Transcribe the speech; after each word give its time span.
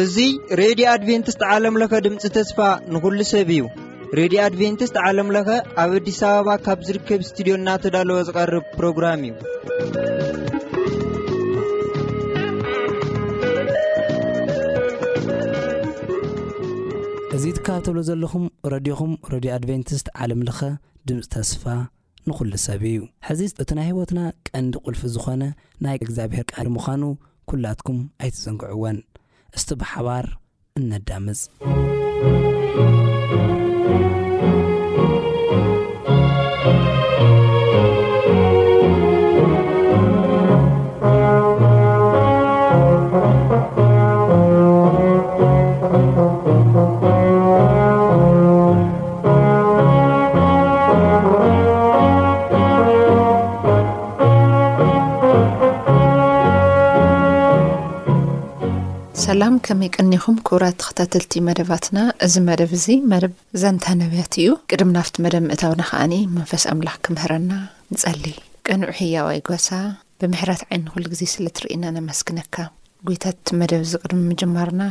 እዙይ 0.00 0.30
ሬድዮ 0.60 0.86
ኣድቨንትስት 0.94 1.42
ዓለምለኸ 1.54 1.92
ድምፂ 2.06 2.24
ተስፋ 2.36 2.58
ንኹሉ 2.94 3.18
ሰብ 3.32 3.50
እዩ 3.54 3.60
ሬድዮ 4.18 4.38
ኣድቨንትስት 4.46 4.96
ዓለምለኸ 5.06 5.48
ኣብ 5.82 5.92
ኣዲስ 5.98 6.20
ኣበባ 6.30 6.48
ካብ 6.66 6.80
ዝርከብ 6.88 7.20
እስትድዮ 7.26 7.54
እናተዳለወ 7.60 8.18
ዝቐርብ 8.30 8.64
ፕሮግራም 8.78 9.22
እዩ 9.28 9.34
እዙ 17.36 17.44
ትከባተብሎ 17.56 17.98
ዘለኹም 18.08 18.44
ረድኹም 18.72 19.10
ረድዮ 19.32 19.50
ኣድቨንቲስት 19.54 20.06
ዓለምልኸ 20.24 20.60
ድምፂ 21.08 21.18
ተስፋ 21.32 21.64
ንዂሉ 22.28 22.52
ሰብ 22.66 22.82
እዩ 22.90 22.96
ሕዚ 23.26 23.40
እቲ 23.62 23.70
ናይ 23.78 23.86
ህይወትና 23.88 24.20
ቀንዲ 24.48 24.72
ቕልፊ 24.84 25.02
ዝኾነ 25.14 25.42
ናይ 25.86 25.96
እግዚኣብሔር 26.04 26.46
ቃል 26.54 26.68
ምዃኑ 26.76 27.02
ኲላትኩም 27.52 28.00
ኣይትጽንግዕወን 28.22 28.98
እስቲ 29.56 29.70
ብሓባር 29.82 30.26
እነዳምፅ 30.80 31.42
ቅኒኹም 60.02 60.36
ክብራት 60.46 60.76
ተኸታተልቲ 60.80 61.34
መደባትና 61.48 61.98
እዚ 62.26 62.34
መደብ 62.46 62.70
እዚ 62.78 62.86
መደብ 63.10 63.32
ዘንታነብያት 63.62 64.34
እዩ 64.42 64.48
ቅድሚ 64.70 64.88
ናብቲ 64.96 65.16
መደብ 65.24 65.42
ምእታውና 65.50 65.82
ኸዓኒ 65.90 66.14
መንፈስ 66.36 66.62
ኣምላኽ 66.72 66.96
ክምህረና 67.06 67.50
ንጸሊ 67.92 68.24
ቀንዑ 68.68 68.86
ሕያዋይ 69.00 69.38
ጓሳ 69.48 69.68
ብምሕራት 70.20 70.62
ዓይን 70.68 70.84
ኹሉ 70.92 71.04
ግዜ 71.12 71.22
ስለ 71.34 71.46
ትርእየና 71.58 71.84
ነመስግነካ 71.96 72.56
ጐይታት 73.08 73.46
መደብ 73.60 73.82
እዚ 73.86 73.92
ቅድሚ 74.04 74.20
ምጀማርና 74.30 74.82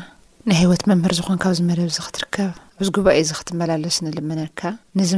ንይ 0.49 0.55
ሃይወት 0.61 0.83
መምህር 0.91 1.13
ዝኾን 1.19 1.41
ካብዚ 1.45 1.59
መደብ 1.71 1.87
እዚ 1.91 1.99
ኽትርከብ 2.07 2.51
ኣብዚ 2.77 2.89
ጉባኤ 2.97 3.17
እዚ 3.25 3.31
ኽትመላለስ 3.39 3.97
ንልመነካ 4.05 4.59
ንዚ 4.99 5.11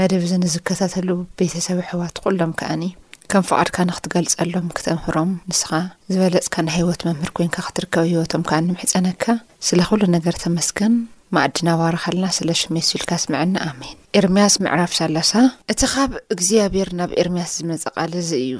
መደብ 0.00 0.22
እዚ 0.28 0.34
ንዝከታተሉ 0.44 1.08
ቤተሰብ 1.40 1.80
ሕዋት 1.92 2.18
ቁሎም 2.24 2.52
ከኣኒ 2.60 2.84
ከም 3.32 3.44
ፍቓድካ 3.48 3.76
ንኽትገልጸሎም 3.88 4.66
ክተምህሮም 4.76 5.30
ንስኻ 5.50 5.68
ዝበለጽካ 6.12 6.54
ና 6.64 6.68
ህይወት 6.74 7.00
መምህር 7.08 7.30
ኮንካ 7.36 7.56
ክትርከቡ 7.66 8.02
ህይወቶምካ 8.08 8.50
ንምሕጸነካ 8.66 9.24
ስለ 9.66 9.78
ዅሉ 9.90 10.00
ነገር 10.16 10.34
ተመስገን 10.42 10.94
መኣዲናባዋር 11.36 11.96
ኸለና 12.02 12.26
ስለ 12.38 12.48
ሽሜ 12.60 12.76
ስብልካ 12.88 13.12
ስምዐኒ 13.22 13.54
ኣሜን 13.68 13.96
ኤርምያስ 14.20 14.56
ምዕራፍ 14.64 14.92
ሳላሳ 14.98 15.32
እቲ 15.74 15.80
ኻብ 15.92 16.10
እግዚኣብሔር 16.34 16.90
ናብ 16.98 17.12
ኤርምያስ 17.22 17.54
ዝመጸቓል 17.60 18.12
እዙ 18.22 18.30
እዩ 18.46 18.52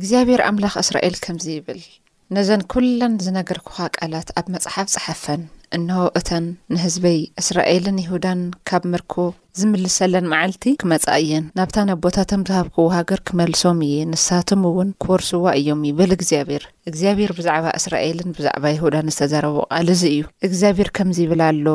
እግዚኣብሔር 0.00 0.42
ኣምላኽ 0.50 0.76
እስራኤል 0.84 1.16
ከምዚ 1.24 1.48
ይብል 1.58 1.82
ነዘን 2.36 2.62
ኵለን 2.74 3.16
ዝነገርክኻ 3.26 3.76
ቃላት 3.98 4.30
ኣብ 4.42 4.46
መጽሓፍ 4.56 4.86
ጸሓፈን 4.94 5.42
እንሆ 5.76 6.00
እተን 6.18 6.44
ንህዝበይ 6.74 7.18
እስራኤልን 7.40 7.96
ይሁዳን 8.02 8.40
ካብ 8.68 8.82
ምርኮ 8.92 9.14
ዝምልሰለን 9.58 10.26
መዓልቲ 10.32 10.64
ክመጻ 10.82 11.06
እየን 11.22 11.44
ናብታ 11.58 11.76
ናብ 11.88 11.98
ቦታቶም 12.04 12.42
ዝሃብክዎ 12.48 12.84
ሃገር 12.96 13.20
ክመልሶም 13.28 13.78
እየ 13.88 13.96
ንሳቶም 14.12 14.62
እውን 14.70 14.88
ክወርስዋ 15.02 15.44
እዮም 15.60 15.82
ይብል 15.90 16.12
እግዚኣብሔር 16.18 16.64
እግዚኣብሔር 16.90 17.32
ብዛዕባ 17.38 17.66
እስራኤልን 17.80 18.30
ብዛዕባ 18.38 18.64
ይሁዳን 18.74 19.12
ዝተዘረቦ 19.16 19.56
ቓልእዙ 19.76 20.02
እዩ 20.14 20.22
እግዚኣብሔር 20.48 20.90
ከምዚ 20.98 21.18
ይብል 21.26 21.42
ኣሎ 21.50 21.66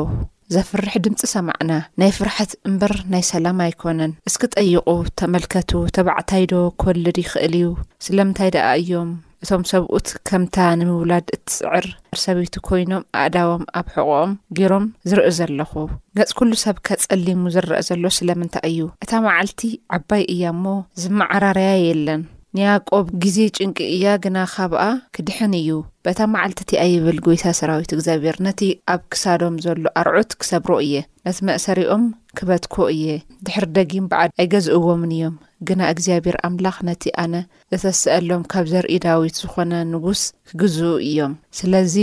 ዘፍርሕ 0.54 0.94
ድምፂ 1.06 1.20
ሰማዕና 1.36 1.72
ናይ 2.02 2.10
ፍራሕት 2.18 2.52
እምበር 2.68 2.94
ናይ 3.14 3.24
ሰላም 3.32 3.60
ኣይኮነን 3.66 4.12
እስክ 4.28 4.44
ጠይቑ 4.56 4.88
ተመልከቱ 5.22 5.70
ተባዕታይዶ 5.98 6.54
ክወልድ 6.82 7.18
ይኽእል 7.24 7.56
እዩ 7.62 7.68
ስለምንታይ 8.06 8.50
ደኣ 8.56 8.68
እዮም 8.84 9.10
እቶም 9.44 9.62
ሰብኡት 9.70 10.08
ከምታ 10.28 10.56
ንምውላድ 10.78 11.26
እትስዕር 11.36 11.86
እርሰበይቱ 12.14 12.54
ኮይኖም 12.66 13.04
ኣእዳቦም 13.20 13.62
ኣብ 13.80 13.86
ሕቑኦም 13.94 14.32
ገይሮም 14.56 14.86
ዝርኢ 15.10 15.30
ዘለኹ 15.38 15.72
ገጽ 16.18 16.30
ኩሉ 16.40 16.50
ሰብ 16.64 16.76
ከጸሊሙ 16.88 17.40
ዝረአ 17.54 17.80
ዘሎ 17.88 18.04
ስለምንታይ 18.18 18.66
እዩ 18.72 18.80
እታ 19.06 19.10
መዓልቲ 19.28 19.60
ዓባይ 19.98 20.22
እያ 20.34 20.42
እሞ 20.56 20.64
ዝመዓራርያ 21.04 21.70
የለን 21.84 22.22
ንያቆብ 22.58 23.06
ግዜ 23.22 23.38
ጭንቂ 23.56 23.76
እያ 23.94 24.06
ግና 24.22 24.36
ኻብኣ 24.52 24.80
ክድሕን 25.14 25.52
እዩ 25.58 25.72
በታ 26.04 26.20
መዓልቲ 26.32 26.58
እቲኣ 26.64 26.82
ይብል 26.92 27.18
ጐይታ 27.26 27.44
ሰራዊት 27.58 27.90
እግዚኣብሔር 27.96 28.36
ነቲ 28.46 28.60
ኣብ 28.94 29.02
ክሳዶም 29.12 29.56
ዘሎ 29.64 29.82
ኣርዑት 30.00 30.32
ክሰብሮ 30.40 30.72
እየ 30.86 30.94
ነቲ 31.26 31.38
መእሰሪኦም 31.48 32.04
ክበትኩ 32.38 32.74
እየ 32.94 33.06
ድሕር 33.46 33.66
ደጊም 33.76 34.08
በዓድ 34.10 34.30
ኣይገዝእዎምን 34.42 35.12
እዮም 35.18 35.36
ግና 35.70 35.80
እግዚኣብሔር 35.94 36.36
ኣምላኽ 36.48 36.76
ነቲ 36.88 37.04
ኣነ 37.24 37.34
ዘተስአሎም 37.74 38.42
ካብ 38.54 38.66
ዘርኢ 38.72 38.96
ዳዊት 39.06 39.36
ዝኾነ 39.42 39.72
ንጉስ 39.92 40.22
ክግዝኡ 40.50 40.90
እዮም 41.10 41.34
ስለዚ 41.60 41.94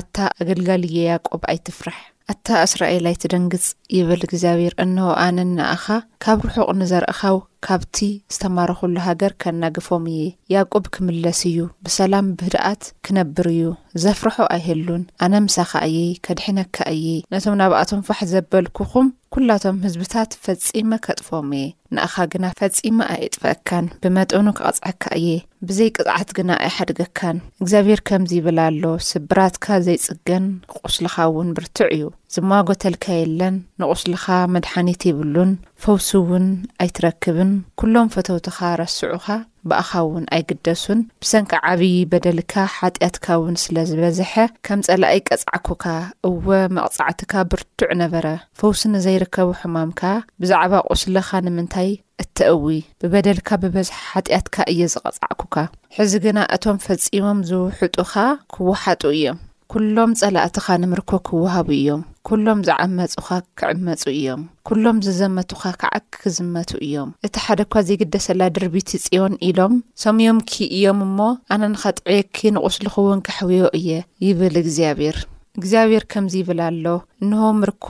ኣታ 0.00 0.16
ኣገልጋሊ 0.40 0.84
የ 0.98 1.04
ያቆብ 1.12 1.44
ኣይትፍራሕ 1.54 2.00
ኣታ 2.34 2.46
እስራኤል 2.66 3.06
ኣይትደንግጽ 3.12 3.66
ይብል 3.98 4.20
እግዚኣብሔር 4.30 4.74
እንሆ 4.86 5.06
ኣነ 5.26 5.38
ንኣኻ 5.56 5.86
ካብ 6.26 6.40
ርሑቕ 6.48 6.68
ንዘርእኻው 6.82 7.38
ካብቲ 7.66 7.96
ዝተማረኹሉ 8.34 8.94
ሃገር 9.06 9.32
ከናግፎም 9.42 10.04
እየ 10.12 10.22
ያቆብ 10.54 10.84
ክምለስ 10.94 11.40
እዩ 11.50 11.58
ብሰላም 11.86 12.26
ብህድኣት 12.38 12.82
ክነብር 13.06 13.46
እዩ 13.54 13.64
ዘፍርሖ 14.04 14.36
ኣይህሉን 14.56 15.02
ኣነ 15.24 15.34
ምሳኻ 15.46 15.72
እየ 15.90 15.98
ከድሕነካ 16.26 16.76
እየ 16.96 17.06
ነቶም 17.34 17.58
ናብኣቶም 17.60 18.00
ፋሕ 18.08 18.20
ዘበልኩኹም 18.32 19.08
ኵላቶም 19.36 19.76
ህዝብታት 19.86 20.30
ፈጺመ 20.46 20.90
ከጥፎም 21.04 21.50
እየ 21.58 21.68
ንኣኻ 21.96 22.16
ግና 22.32 22.44
ፈጺሞ 22.58 22.98
ኣይእጥፍአካን 23.12 23.86
ብመጠኑ 24.04 24.46
ክቐጽዐካ 24.58 25.02
እየ 25.20 25.28
ብዘይ 25.68 25.90
ቅጽዓት 25.96 26.28
ግና 26.38 26.50
ኣይሓደገካን 26.66 27.38
እግዚኣብሔር 27.62 28.00
ከምዚ 28.10 28.32
ይብል 28.40 28.58
ሎ 28.82 28.94
ስብራትካ 29.10 29.66
ዘይጽገን 29.86 30.46
ክቑስልኻ 30.72 31.16
እውን 31.30 31.50
ብርትዕ 31.58 31.88
እዩ 31.98 32.04
ዝምጎተልካ 32.34 33.04
የለን 33.16 33.54
ንቁስልኻ 33.80 34.24
መድሓኒት 34.52 35.02
ይብሉን 35.08 35.50
ፈውሲ 35.84 36.08
እውን 36.20 36.44
ኣይትረክብን 36.82 37.50
ኵሎም 37.80 38.08
ፈተውትኻ 38.14 38.58
ረስዑኻ 38.80 39.26
ብእኻ 39.70 39.90
እውን 40.06 40.24
ኣይግደሱን 40.36 41.00
ብሰንኪ 41.24 41.52
ዓብዪ 41.70 41.92
በደልካ 42.14 42.54
ሓጢኣትካ 42.76 43.26
እውን 43.40 43.56
ስለ 43.64 43.76
ዝበዝሐ 43.90 44.32
ከም 44.66 44.80
ጸላኣይ 44.86 45.20
ቀጻዕኩካ 45.28 45.84
እወ 46.30 46.46
መቕጻዕትካ 46.78 47.32
ብርቱዕ 47.50 47.90
ነበረ 48.02 48.26
ፈውሲ 48.62 48.80
ንዘይርከቡ 48.94 49.48
ሕማምካ 49.60 50.02
ብዛዕባ 50.44 50.72
ቁስልኻ 50.92 51.28
ንምንታይ 51.48 51.90
እትእዊ 52.24 52.66
ብበደልካ 53.02 53.48
ብበዝሒ 53.64 53.96
ሓጢኣትካ 54.08 54.56
እየ 54.74 54.80
ዝቐጻዕኩካ 54.96 55.56
ሕዚ 55.98 56.14
ግና 56.26 56.38
እቶም 56.56 56.80
ፈጺሞም 56.88 57.40
ዝውሕጡኻ 57.52 58.14
ክወሓጡ 58.54 59.02
እዮም 59.18 59.40
ኵሎም 59.74 60.10
ጸላእትኻ 60.20 60.66
ንምርኮ 60.80 61.10
ክውሃቡ 61.26 61.68
እዮም 61.76 62.00
ኵሎም 62.28 62.58
ዝዓመፁኻ 62.68 63.28
ክዕመፁ 63.58 64.02
እዮም 64.14 64.42
ኵሎም 64.68 64.96
ዝዘመቱኻ 65.06 65.62
ከዓኪ 65.80 66.10
ክዝመቱ 66.22 66.70
እዮም 66.86 67.10
እቲ 67.26 67.34
ሓደ 67.44 67.60
ኳ 67.72 67.82
ዘይግደ 67.88 68.14
ሰላ 68.26 68.40
ድርቢቲ 68.56 68.90
ጽዮን 69.04 69.34
ኢሎም 69.50 69.72
ሰሚዮምኪ 70.04 70.52
እዮም 70.78 70.98
እሞ 71.06 71.18
ኣነ 71.56 71.62
ንኻ 71.74 71.82
ጥዕየኪ 72.00 72.38
ንቑስሉኹውን 72.56 73.22
ክሕውዮ 73.28 73.62
እየ 73.80 73.90
ይብል 74.26 74.56
እግዚኣብሔር 74.62 75.18
እግዚኣብሔር 75.60 76.04
ከምዚ 76.14 76.34
ይብል 76.42 76.60
ኣሎ 76.68 76.84
እንሆ 77.22 77.40
ምርኮ 77.62 77.88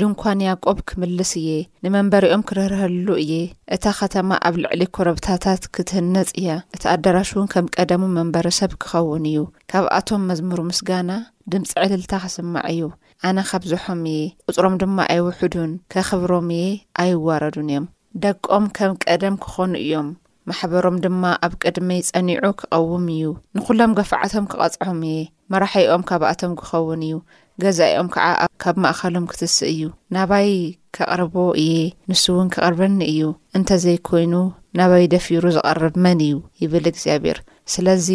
ድንኳን 0.00 0.38
ያቆብ 0.46 0.78
ክምልስ 0.88 1.30
እየ 1.40 1.50
ንመንበሪኦም 1.84 2.42
ክርህርህሉ 2.48 3.06
እየ 3.22 3.32
እታ 3.74 3.84
ኸተማ 3.98 4.30
ኣብ 4.48 4.54
ልዕሊ 4.62 4.80
ኮረብታታት 4.96 5.62
ክትህነጽ 5.74 6.30
እያ 6.40 6.48
እቲ 6.74 6.82
ኣዳራሽ 6.94 7.30
እውን 7.34 7.48
ከም 7.52 7.66
ቀደሙ 7.76 8.02
መንበሪሰብ 8.16 8.72
ክኸውን 8.84 9.26
እዩ 9.32 9.42
ካብኣቶም 9.72 10.24
መዝሙር 10.30 10.62
ምስጋና 10.70 11.10
ድምፂ 11.54 11.70
ዕድልታ 11.84 12.12
ኸስማዕ 12.24 12.64
እዩ 12.72 12.82
ኣነ 13.28 13.38
ኻብዝሖም 13.50 14.00
እየ 14.14 14.24
ቅጽሮም 14.48 14.78
ድማ 14.82 14.98
ኣይውሕዱን 15.14 15.72
ከኽብሮም 15.94 16.48
እየ 16.58 16.66
ኣይዋረዱን 17.04 17.70
እዮም 17.72 17.86
ደቆም 18.24 18.66
ከም 18.78 18.92
ቀደም 19.06 19.36
ክኾኑ 19.46 19.72
እዮም 19.84 20.10
ማሕበሮም 20.50 20.96
ድማ 21.04 21.22
ኣብ 21.46 21.52
ቅድመይ 21.64 22.00
ጸኒዑ 22.10 22.46
ክቐውም 22.60 23.06
እዩ 23.16 23.26
ንዅሎም 23.58 23.92
ገፋዓቶም 24.00 24.48
ክቐጽዖም 24.52 24.98
እየ 25.12 25.20
መራሕይኦም 25.52 26.02
ካብኣቶም 26.08 26.52
ክኸውን 26.60 27.00
እዩ 27.06 27.14
ገዛ 27.62 27.80
ኦም 27.98 28.08
ከዓ 28.14 28.26
ካብ 28.62 28.76
ማእኸሎም 28.84 29.26
ክትስእ 29.30 29.68
እዩ 29.72 29.80
ናባይ 30.14 30.48
ከቕርቦ 30.96 31.34
እየ 31.62 31.74
ንሱ 32.10 32.24
እውን 32.34 32.48
ክቅርበኒ 32.54 32.98
እዩ 33.10 33.20
እንተዘይኮይኑ 33.58 34.32
ናባይ 34.78 35.04
ደፊሩ 35.12 35.44
ዘቐርብ 35.56 35.94
መን 36.04 36.20
እዩ 36.26 36.34
ይብል 36.62 36.86
እግዚኣብሔር 36.92 37.38
ስለዚ 37.74 38.08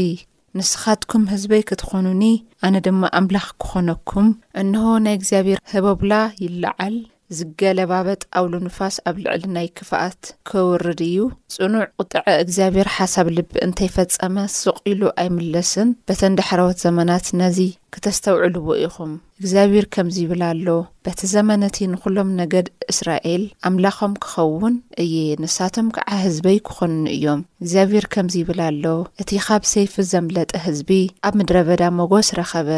ንስኻትኩም 0.57 1.23
ህዝበይ 1.33 1.63
ክትኾኑኒ 1.69 2.23
ኣነ 2.67 2.75
ድማ 2.87 3.01
ኣምላኽ 3.19 3.47
ክኾነኩም 3.63 4.27
እንሆ 4.63 4.83
ናይ 5.05 5.15
እግዚኣብሔር 5.19 5.59
ህበቡላ 5.73 6.13
ይለዓል 6.43 6.97
ዝገለ 7.37 7.79
ባበጥ 7.89 8.21
ኣው 8.37 8.45
ሉ 8.51 8.55
ንፋስ 8.67 8.95
ኣብ 9.09 9.15
ልዕሊ 9.23 9.41
ናይ 9.55 9.67
ክፍኣት 9.77 10.21
ክውርድ 10.49 11.01
እዩ 11.07 11.17
ጽኑዕ 11.55 11.83
ቝጥዐ 12.01 12.21
እግዚኣብሔር 12.43 12.87
ሓሳብ 12.95 13.27
ልቢእ 13.35 13.63
እንተይፈጸመ 13.67 14.35
ስቕሉ 14.61 15.01
ኣይምለስን 15.23 15.89
በተን 16.09 16.37
ዳሕረወት 16.39 16.79
ዘመናት 16.85 17.25
ነዚ 17.41 17.57
ክተስተውዕልዎ 17.95 18.67
ኢኹም 18.87 19.11
እግዚኣብሔር 19.41 19.85
ከምዚ 19.93 20.17
ይብላ 20.25 20.41
ኣሎ 20.55 20.67
በቲ 21.07 21.19
ዘመነ 21.35 21.61
እቲ 21.71 21.77
ንዅሎም 21.93 22.29
ነገድ 22.41 22.67
እስራኤል 22.93 23.43
ኣምላኾም 23.69 24.13
ክኸውን 24.25 24.75
እየ 25.05 25.15
ንሳቶም 25.45 25.87
ከዓ 25.97 26.09
ህዝበይ 26.25 26.59
ክዀንኒ 26.69 27.05
እዮም 27.17 27.41
እግዚኣብሔር 27.63 28.07
ከምዚ 28.15 28.35
ይብላ 28.43 28.61
ኣሎ 28.73 28.85
እቲ 29.23 29.31
ኻብ 29.47 29.63
ሰይፊ 29.73 29.93
ዘምለጠ 30.13 30.51
ህዝቢ 30.67 30.89
ኣብ 31.29 31.35
ምድረ 31.41 31.55
በዳ 31.69 31.83
መጐስ 31.99 32.29
ረኸበ 32.39 32.69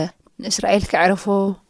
እእስራኤል 0.49 0.83
ክዕርፎ 0.91 1.23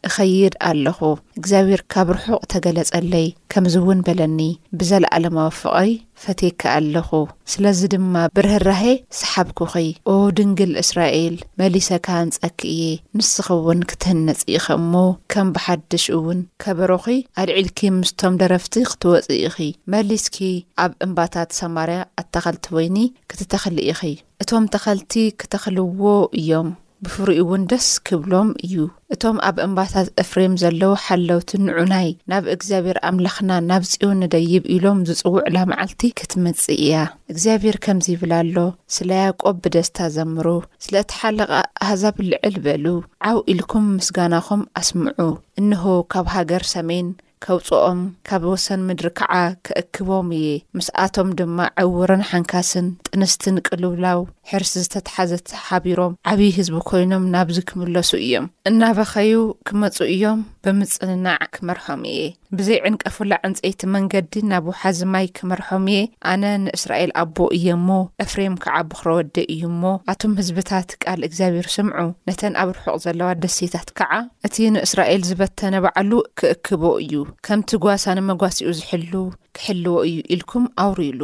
እኸይድ 0.08 0.54
ኣለኹ 0.70 1.00
እግዚኣብሔር 1.40 1.82
ካብ 1.94 2.08
ርሑቕ 2.18 2.42
ተገለጸለይ 2.54 3.28
ከምዚ 3.52 3.76
እውን 3.82 4.00
በለኒ 4.08 4.40
ብዘለኣለማ 4.80 5.38
ወፍቐይ 5.48 5.92
ፈቴካ 6.24 6.62
ኣለኹ 6.80 7.10
ስለዚ 7.52 7.80
ድማ 7.94 8.14
ብርህራ 8.38 8.68
ሀ 8.82 8.86
ሰሓብኩኺ 9.20 9.74
ኦ 10.14 10.16
ድንግል 10.38 10.72
እስራኤል 10.84 11.36
መሊሰካ 11.62 12.08
ንጸክእየ 12.28 12.84
ንስኺእውን 13.18 13.80
ክትህነጽ 13.92 14.42
ኢኸ 14.56 14.66
እሞ 14.82 14.94
ከም 15.34 15.48
ብሓድሽ 15.56 16.06
እውን 16.18 16.42
ከበሮኺ 16.66 17.06
ኣልዒልኪ 17.44 17.80
ምስቶም 18.00 18.36
ደረፍቲ 18.44 18.76
ክትወጽ 18.92 19.28
ኢኺ 19.40 19.58
መሊስኪ 19.96 20.38
ኣብ 20.86 20.94
እምባታት 21.08 21.50
ሰማርያ 21.62 22.00
ኣተኸልቲ 22.24 22.68
ወይኒ 22.78 22.98
ክትተኽሊ 23.32 23.78
ኢኺ 23.94 24.04
እቶም 24.44 24.64
ተኸልቲ 24.76 25.16
ክተኽልዎ 25.42 26.04
እዮም 26.40 26.72
ብፍሩኡ 27.06 27.34
እውን 27.42 27.62
ደስ 27.70 27.86
ክብሎም 28.08 28.50
እዩ 28.66 28.74
እቶም 29.14 29.38
ኣብ 29.48 29.58
እምባሳት 29.66 30.08
እፍሬም 30.22 30.54
ዘለዉ 30.62 30.92
ሓለውቲ 31.04 31.50
ንዑ 31.66 31.78
ናይ 31.92 32.10
ናብ 32.32 32.44
እግዚኣብሔር 32.56 32.98
ኣምላኽና 33.10 33.52
ናብ 33.70 33.84
ጺዮን 33.92 34.20
ንደይብ 34.24 34.64
ኢሎም 34.76 35.00
ዝጽውዕ 35.08 35.42
ላመዓልቲ 35.56 36.02
ክትምጽ 36.20 36.62
እያ 36.76 36.94
እግዚኣብሔር 37.34 37.78
ከምዚ 37.86 38.08
ይብላሎ 38.14 38.56
ስለያ 38.98 39.24
ቆብደስታ 39.44 39.98
ዘምሩ 40.18 40.48
ስለቲሓለቐ 40.88 41.52
ኣሕዛብ 41.86 42.18
ልዕል 42.30 42.58
በሉ 42.68 42.86
ዓው 43.32 43.40
ኢልኩም 43.54 43.88
ምስጋናኹም 43.98 44.64
ኣስምዑ 44.82 45.28
እንሆ 45.62 45.84
ካብ 46.14 46.30
ሃገር 46.36 46.66
ሰሜን 46.76 47.10
ከውጽኦም 47.46 48.00
ካብ 48.28 48.44
ወሰን 48.52 48.82
ምድሪ 48.88 49.08
ከዓ 49.20 49.34
ክእክቦም 49.66 50.28
እየ 50.40 50.48
ምስኣቶም 50.78 51.30
ድማ 51.40 51.58
ዕውርን 51.84 52.22
ሓንካስን 52.32 52.88
ጥንስትን 53.08 53.56
ቅልውላው 53.68 54.20
ሕርሲ 54.52 54.74
ዝተተሓዘቲ 54.86 55.48
ሓቢሮም 55.68 56.14
ዓብዪ 56.32 56.50
ህዝቢ 56.58 56.78
ኮይኖም 56.90 57.26
ናብዚ 57.36 57.58
ክምለሱ 57.72 58.12
እዮም 58.26 58.48
እናበኸዩ 58.72 59.40
ክመጹ 59.70 59.98
እዮም 60.16 60.42
ብምጽንናዕ 60.66 61.40
ክመርሖም 61.58 62.02
እየ 62.14 62.22
ብዘይ 62.60 62.78
ዕንቀፉላ 62.88 63.34
ዕንጸይቲ 63.48 63.82
መንገዲ 63.94 64.34
ናብ 64.52 64.64
ውሓዚማይ 64.70 65.26
ክመርሖም 65.38 65.84
እየ 65.92 66.00
ኣነ 66.32 66.44
ንእስራኤል 66.64 67.12
ኣቦ 67.22 67.38
እዮእሞ 67.58 67.88
እፍሬም 68.24 68.56
ከዓ 68.64 68.76
ብኽረ 68.92 69.08
ወደ 69.18 69.36
እዩ 69.54 69.62
እሞ 69.72 69.84
ኣቶም 70.14 70.34
ህዝብታት 70.42 70.90
ቃል 71.04 71.22
እግዚኣብሔር 71.28 71.68
ስምዑ 71.76 72.06
ነተን 72.30 72.56
ኣብ 72.64 72.70
ርሑቕ 72.78 72.96
ዘለዋ 73.06 73.30
ደሴታት 73.44 73.90
ከዓ 74.00 74.12
እቲ 74.50 74.56
ንእስራኤል 74.78 75.24
ዝበተነ 75.30 75.76
በዕሉ 75.86 76.12
ክእክቦ 76.42 76.84
እዩ 77.06 77.14
ከምቲ 77.50 77.72
ጓሳኒመጓሲኡ 77.86 78.74
ዝሕሉ 78.82 79.14
ክሕልዎ 79.58 79.96
እዩ 80.10 80.18
ኢልኩም 80.36 80.66
ኣውሩኢሉ 80.86 81.22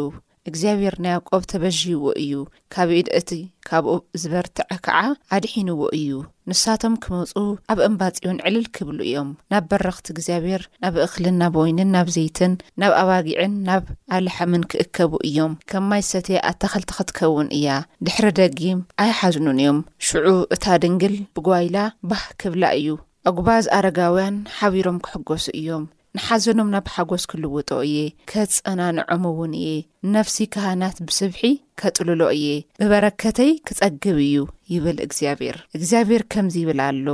እግዚኣብሔር 0.49 0.95
ናያ 1.03 1.15
ቆብ 1.29 1.43
ተበዥይዎ 1.51 2.01
እዩ 2.21 2.31
ካብ 2.73 2.89
ኢድ 2.97 3.07
እቲ 3.19 3.29
ካብኡ 3.67 3.95
ዝበርትዐ 4.21 4.69
ከዓ 4.85 4.99
ኣድሒንዎ 5.35 5.79
እዩ 5.97 6.09
ንሳቶም 6.49 6.93
ክመፁ 7.03 7.33
ኣብ 7.71 7.79
እምባጺዮን 7.87 8.37
ዕልል 8.49 8.67
ክብሉ 8.75 8.99
እዮም 9.07 9.29
ናብ 9.53 9.65
በረኽቲ 9.71 10.05
እግዚኣብሔር 10.13 10.61
ናብ 10.83 10.95
እኽልን 11.05 11.35
ናብ 11.41 11.55
ወይንን 11.61 11.91
ናብ 11.95 12.09
ዘይትን 12.17 12.53
ናብ 12.83 12.93
ኣባጊዕን 13.01 13.55
ናብ 13.67 13.83
ኣልሓምን 14.17 14.63
ክእከቡ 14.73 15.11
እዮም 15.29 15.55
ከም 15.71 15.85
ማይ 15.89 16.03
ሰትየ 16.11 16.43
ኣተኸልቲ 16.51 16.91
ኽትከውን 16.99 17.51
እያ 17.59 17.67
ድሕሪ 18.07 18.27
ደጊም 18.39 18.81
ኣይሓዝኑን 19.05 19.59
እዮም 19.63 19.81
ሽዑ 20.09 20.35
እታ 20.57 20.65
ድንግል 20.85 21.17
ብጓይላ 21.37 21.77
ባህ 22.11 22.25
ክብላ 22.43 22.63
እዩ 22.79 22.95
ኣጉባዝ 23.29 23.65
ኣረጋውያን 23.79 24.35
ሓቢሮም 24.57 24.97
ክሕጐሱ 25.05 25.45
እዮም 25.61 25.85
ንሓዘኖም 26.17 26.69
ናብ 26.73 26.85
ሓጐስ 26.93 27.23
ክልውጦ 27.31 27.69
እየ 27.87 27.97
ከጸናንዖም 28.31 29.23
እውን 29.31 29.51
እየ 29.61 29.69
ነፍሲ 30.13 30.37
ካህናት 30.53 30.97
ብስብሒ 31.07 31.41
ከጥልሎ 31.79 32.21
እየ 32.37 32.47
ብበረከተይ 32.79 33.51
ክጸግብ 33.69 34.17
እዩ 34.27 34.35
ይብል 34.73 34.97
እግዚኣብሔር 35.07 35.57
እግዚኣብሔር 35.79 36.23
ከምዚ 36.33 36.55
ይብል 36.63 36.81
ኣሎ 36.87 37.07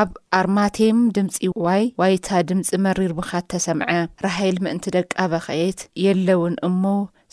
ኣብ 0.00 0.10
ኣርማቴም 0.40 1.00
ድምፂ 1.16 1.38
ዋይ 1.66 1.82
ዋይታ 2.02 2.28
ድምፂ 2.50 2.68
መሪር 2.86 3.12
ብኻ 3.18 3.30
እተሰምዐ 3.42 3.90
ራሂይል 4.26 4.58
ምእንቲ 4.66 4.84
ደቃ 4.98 5.14
በኸየት 5.32 5.80
የለውን 6.04 6.54
እሞ 6.68 6.82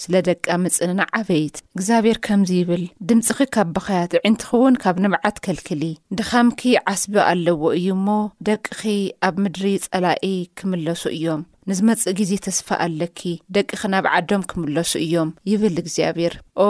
ስለ 0.03 0.13
ደቂ 0.27 0.45
ምጽና 0.63 1.01
ዓበይት 1.17 1.55
እግዚኣብሔር 1.77 2.17
ከምዚ 2.25 2.49
ይብል 2.59 2.83
ድምፅኺ 3.09 3.39
ካብ 3.55 3.69
ብኸያ 3.75 4.03
ትዕንቲኹ 4.11 4.49
እውን 4.59 4.75
ካብ 4.83 4.95
ንብዓት 5.05 5.37
ከልክሊ 5.45 5.81
ድኻምኪ 6.17 6.61
ዓስቢ 6.91 7.13
ኣለዎ 7.31 7.61
እዩ 7.77 7.87
እሞ 7.97 8.07
ደቅኺ 8.49 8.81
ኣብ 9.27 9.35
ምድሪ 9.43 9.65
ጸላኢ 9.85 10.33
ክምለሱ 10.59 11.03
እዮም 11.17 11.41
ንዝመጽእ 11.69 12.15
ግዜ 12.19 12.31
ተስፋ 12.45 12.67
ኣለኪ 12.85 13.19
ደቅኺ 13.55 13.81
ናብ 13.93 14.05
ዓዶም 14.17 14.43
ክምለሱ 14.51 14.91
እዮም 15.05 15.29
ይብል 15.51 15.75
እግዚኣብሔር 15.81 16.33
ኦ 16.65 16.67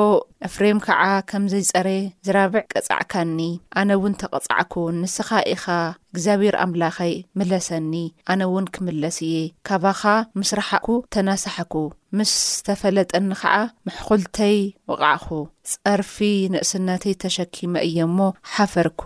ኣፍሬም 0.48 0.80
ከዓ 0.86 1.04
ከም 1.30 1.44
ዘይጸረ 1.54 1.88
ዝራብዕ 2.28 2.62
ቀጻዕካኒ 2.74 3.38
ኣነ 3.80 3.90
እውን 4.00 4.16
ተቐጻዕኩ 4.24 4.74
ንስኻ 5.02 5.30
ኢኻ 5.54 5.66
እግዚኣብሔር 6.13 6.56
ኣምላኸይ 6.63 7.13
ምለሰኒ 7.38 7.94
ኣነ 8.31 8.41
እውን 8.50 8.65
ክምለስ 8.75 9.17
እየ 9.27 9.35
ካባኻ 9.67 10.01
ምስራሕኩ 10.39 10.88
ተናሳሕኩ 11.13 11.73
ምስ 12.17 12.31
ዝተፈለጠኒ 12.53 13.27
ኸዓ 13.41 13.56
መሕዅልተይ 13.88 14.57
ወቓዕኹ 14.91 15.27
ጸርፊ 15.71 16.15
ንእስነተይ 16.53 17.15
ተሸኪመ 17.23 17.73
እየ 17.89 17.97
እሞ 18.09 18.17
ሓፈርኩ 18.53 19.03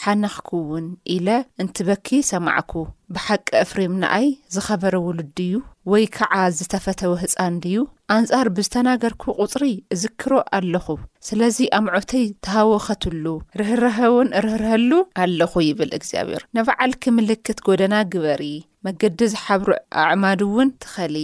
ሓነኽኩ 0.00 0.48
እውን 0.62 0.86
ኢለ 1.16 1.28
እንትበኪ 1.64 2.08
ሰማዕኩ 2.32 2.72
ብሓቂ 3.16 3.48
እፍሬም 3.64 3.94
ንኣይ 4.02 4.28
ዝኸበረ 4.56 4.94
ውሉድእዩ 5.06 5.52
ወይ 5.92 6.04
ከዓ 6.14 6.36
ዝተፈተወ 6.58 7.12
ህፃን 7.20 7.54
ድዩ 7.62 7.76
ኣንጻር 8.14 8.46
ብዝተናገርኩ 8.54 9.22
ቝፅሪ 9.42 9.64
እዝክሮ 9.94 10.32
ኣለኹ 10.56 10.86
ስለዚ 11.28 11.58
ኣምዖተይ 11.78 12.24
ተሃወኸትሉ 12.46 13.26
ርህርሀእውን 13.60 14.30
ርህርሀሉ 14.44 14.90
ኣለኹ 15.24 15.52
ይብል 15.68 15.90
እግዚኣብሔር 15.98 16.42
ንበዓል 16.56 16.94
ክምልክት 17.04 17.60
ጐደና 17.68 17.94
ግበሪ 18.14 18.42
መንገዲ 18.88 19.20
ዝሓብሪ 19.34 19.70
ኣዕማዱ 20.04 20.40
እውን 20.50 20.68
ትኸሊ 20.84 21.16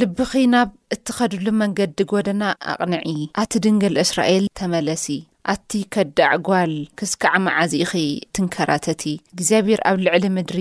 ልብኺ 0.00 0.32
ናብ 0.54 0.70
እትኸድሉ 0.94 1.46
መንገዲ 1.62 2.00
ጐደና 2.14 2.42
ኣቕንዒ 2.74 3.16
ኣቲ 3.42 3.52
ድንግል 3.64 3.94
እስራኤል 4.06 4.44
ተመለሲ 4.60 5.06
ኣቲ 5.52 5.70
ከዳዕ 5.94 6.32
ጓል 6.48 6.72
ክስከዕማዓዚኢኺ 6.98 7.92
ትንከራተቲ 8.36 9.02
እግዚኣብሔር 9.34 9.80
ኣብ 9.90 9.98
ልዕሊ 10.06 10.24
ምድሪ 10.38 10.58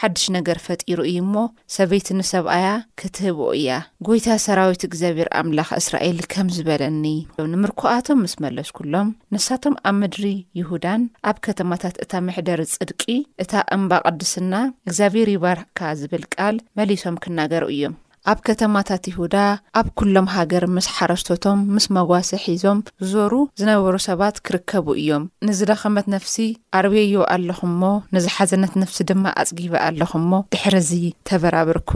ሓድሽ 0.00 0.24
ነገር 0.36 0.56
ፈጢሩ 0.66 0.98
እዩ 1.10 1.18
ሞ 1.34 1.42
ሰበይቲ 1.74 2.08
ንሰብኣያ 2.18 2.66
ክትህብኡ 3.00 3.46
እያ 3.58 3.68
ጐይታ 4.06 4.26
ሰራዊት 4.46 4.82
እግዚኣብሔር 4.88 5.28
ኣምላኽ 5.40 5.68
እስራኤል 5.80 6.18
ከም 6.32 6.48
ዝበለኒ 6.56 7.04
ንምርኩኣቶም 7.52 8.20
ምስ 8.24 8.34
መለስኩሎም 8.44 9.08
ንሳቶም 9.34 9.76
ኣብ 9.90 9.96
ምድሪ 10.00 10.24
ይሁዳን 10.60 11.04
ኣብ 11.30 11.36
ከተማታት 11.46 11.96
እታ 12.06 12.12
ምሕደሪ 12.26 12.62
ጽድቂ 12.76 13.02
እታ 13.44 13.52
እምባ 13.78 13.92
ቕድስና 14.08 14.52
እግዚኣብሔር 14.88 15.30
ይባርሕካ 15.36 15.80
ዝብል 16.02 16.26
ቃል 16.34 16.58
መሊሶም 16.80 17.20
ክናገሩ 17.26 17.62
እዮም 17.76 17.96
ኣብ 18.30 18.38
ከተማታት 18.46 19.02
ይሁዳ 19.08 19.34
ኣብ 19.78 19.88
ኵሎም 20.04 20.26
ሃገር 20.34 20.64
ምስ 20.76 20.86
ሓረስቶቶም 20.94 21.58
ምስ 21.74 21.84
መጓሰ 21.96 22.28
ሒዞም 22.44 22.78
ዞሩ 23.10 23.32
ዝነበሩ 23.60 23.94
ሰባት 24.06 24.36
ክርከቡ 24.46 24.86
እዮም 25.02 25.24
ንዝደኸመት 25.48 26.06
ነፍሲ 26.14 26.34
ኣርብየዮ 26.78 27.18
ኣለኹ 27.34 27.60
እሞ 27.70 27.82
ንዝሓዘነት 28.14 28.72
ነፍሲ 28.82 28.98
ድማ 29.10 29.24
ኣጽጊበ 29.42 29.74
ኣለኹ 29.88 30.10
እሞ 30.22 30.32
ድሕሪዚ 30.54 30.90
ተበራብርኩ 31.30 31.92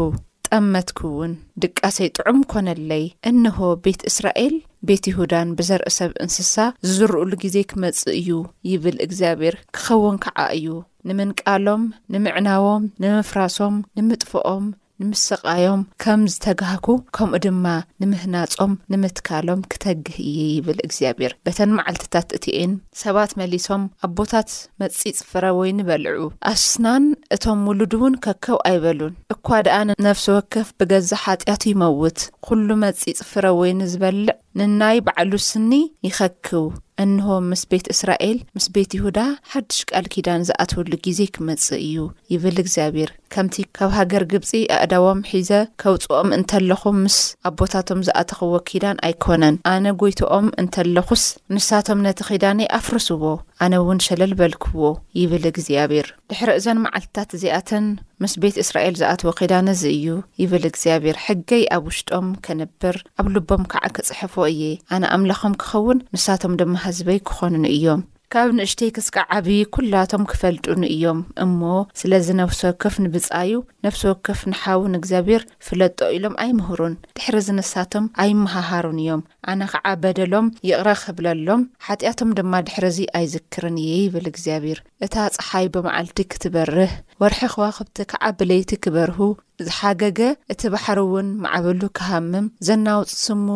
ጠመትኩ 0.56 1.00
እውን 1.10 1.32
ድቃሰይ 1.64 2.08
ጥዑም 2.16 2.38
ኰነለይ 2.52 3.04
እንሆ 3.30 3.58
ቤት 3.86 4.00
እስራኤል 4.10 4.54
ቤት 4.90 5.04
ይሁዳን 5.10 5.48
ብዘርኢ 5.60 5.90
ሰብ 5.98 6.12
እንስሳ 6.24 6.54
ዝዝርኡሉ 6.86 7.30
ግዜ 7.44 7.56
ክመጽ 7.72 8.00
እዩ 8.18 8.30
ይብል 8.70 8.98
እግዚኣብሔር 9.06 9.56
ክኸውን 9.76 10.18
ከዓ 10.26 10.38
እዩ 10.58 10.68
ንምንቃሎም 11.08 11.82
ንምዕናቦም 12.12 12.84
ንምፍራሶም 13.02 13.74
ንምጥፍኦም 13.98 14.64
ንምስቃዮም 15.02 15.82
ከም 16.02 16.22
ዝተጋህኩ 16.32 16.86
ከምኡ 17.16 17.38
ድማ 17.44 17.66
ንምህናጾም 18.00 18.72
ንምትካሎም 18.92 19.60
ክተግህ 19.72 20.16
እዪ 20.22 20.42
ይብል 20.56 20.78
እግዚኣብሔር 20.86 21.32
በተን 21.46 21.70
መዓልትታት 21.76 22.28
እቲኤን 22.38 22.72
ሰባት 23.02 23.30
መሊሶም 23.40 23.82
ኣቦታት 24.08 24.50
መጺጽ 24.82 25.18
ፍረ 25.30 25.44
ወይኒ 25.60 25.78
በልዑ 25.90 26.20
ኣስናን 26.52 27.06
እቶም 27.36 27.62
ውሉድእውን 27.70 28.16
ከከው 28.26 28.58
ኣይበሉን 28.72 29.14
እኳ 29.36 29.46
ደኣንነፍሲ 29.68 30.26
ወከፍ 30.36 30.68
ብገዛ 30.82 31.10
ሓጢኣቱ 31.24 31.62
ይመውት 31.72 32.20
ዅሉ 32.50 32.68
መጺጽ 32.84 33.18
ፍረ 33.30 33.46
ወይኒ 33.60 33.80
ዝበልዕ 33.94 34.28
ንናይ 34.58 34.98
ባዕሉስኒ 35.06 35.72
ይኸክው 36.06 36.64
እንሆ 37.02 37.26
ምስ 37.50 37.60
ቤት 37.72 37.86
እስራኤል 37.92 38.38
ምስ 38.56 38.66
ቤት 38.74 38.90
ይሁዳ 38.96 39.18
ሓድሽ 39.50 39.78
ቃል 39.90 40.06
ኪዳን 40.12 40.44
ዝኣትውሉ 40.48 40.90
ግዜ 41.06 41.20
ክመጽእ 41.34 41.78
እዩ 41.86 41.98
ይብል 42.32 42.56
እግዚኣብሔር 42.62 43.10
ከምቲ 43.34 43.54
ካብ 43.78 43.90
ሃገር 43.98 44.24
ግብጺ 44.32 44.50
ኣእዳቦም 44.80 45.20
ሒዘ 45.30 45.50
ከውጽኦም 45.82 46.34
እንተለኹም 46.38 46.98
ምስ 47.04 47.18
ኣቦታቶም 47.50 48.02
ዝኣተኽዎ 48.08 48.52
ኪዳን 48.70 49.00
ኣይኰነን 49.08 49.58
ኣነ 49.74 49.86
ጐይትኦም 50.02 50.48
እንተለኹስ 50.62 51.24
ንሳቶም 51.56 52.02
ነቲ 52.08 52.18
ኺዳነይ 52.30 52.68
ኣፍረስዎ 52.80 53.22
ኣነ 53.66 53.72
እውን 53.82 54.00
ሸለልበልክዎ 54.08 54.82
ይብል 55.20 55.46
እግዚኣብሔር 55.52 56.08
ድሕሪ 56.30 56.50
እዘን 56.58 56.78
መዓልትታት 56.82 57.30
እዚኣተን 57.36 57.86
ምስ 58.22 58.32
ቤት 58.42 58.56
እስራኤል 58.62 58.94
ዝኣትዎ 59.00 59.30
ኺዳነዚ 59.38 59.82
እዩ 59.94 60.06
ይብል 60.40 60.64
እግዚኣብሔር 60.70 61.16
ሕገይ 61.26 61.64
ኣብ 61.76 61.84
ውሽጦም 61.88 62.26
ከነብር 62.44 62.96
ኣብ 63.20 63.26
ልቦም 63.34 63.62
ከዓ 63.72 63.84
ክጽሕፎ 63.96 64.34
እየ 64.52 64.62
ኣነ 64.94 65.02
ኣምላኾም 65.16 65.54
ክኸውን 65.62 66.04
ንሳቶም 66.14 66.54
ድማ 66.60 66.74
ሃዝበይ 66.84 67.18
ክዀንኒ 67.30 67.64
እዮም 67.76 68.00
ካብ 68.34 68.50
ንእሽተይ 68.56 68.90
ክስካ 68.96 69.16
ዓብዪ 69.36 69.52
ኵላቶም 69.76 70.24
ክፈልጡኒ 70.32 70.82
እዮም 70.94 71.20
እሞ 71.44 71.60
ስለዚ 72.00 72.26
ነብሲ 72.40 72.60
ወከፍ 72.68 72.94
ንብፃዩ 73.04 73.52
ነፍሲ 73.84 74.02
ወከፍ 74.10 74.40
ንሓውን 74.50 74.94
እግዚኣብሔር 74.98 75.42
ፍለጦ 75.68 75.98
ኢሎም 76.16 76.34
ኣይምህሩን 76.44 76.94
ድሕርዚ 77.16 77.48
ንሳቶም 77.58 78.04
ኣይመሃሃሩን 78.24 79.00
እዮም 79.04 79.24
ኣነ 79.52 79.60
ከዓ 79.72 79.84
በደሎም 80.04 80.52
ይቕረ 80.68 80.88
ክብለሎም 81.02 81.64
ሓጢኣቶም 81.88 82.30
ድማ 82.40 82.52
ድሕርዚ 82.68 82.98
ኣይዝክርን 83.20 83.78
እየ 83.84 83.92
ይብል 84.04 84.28
እግዚኣብሔር 84.32 84.80
እታ 85.06 85.14
ፀሓይ 85.38 85.66
ብመዓልቲ 85.76 86.18
ክትበርህ 86.34 86.94
ወርሒ 87.22 87.40
ኸዋ 87.54 87.64
ኽብቲ 87.78 87.98
ከዓ 88.12 88.22
ብለይቲ 88.40 88.70
ክበርሁ 88.84 89.18
ዝሓገገ 89.66 90.20
እቲ 90.52 90.62
ባሕሪ 90.72 90.98
እውን 91.06 91.26
ማዕበሉ 91.42 91.80
ክሃምም 91.98 92.46
ዘናውፅስሙ 92.66 93.46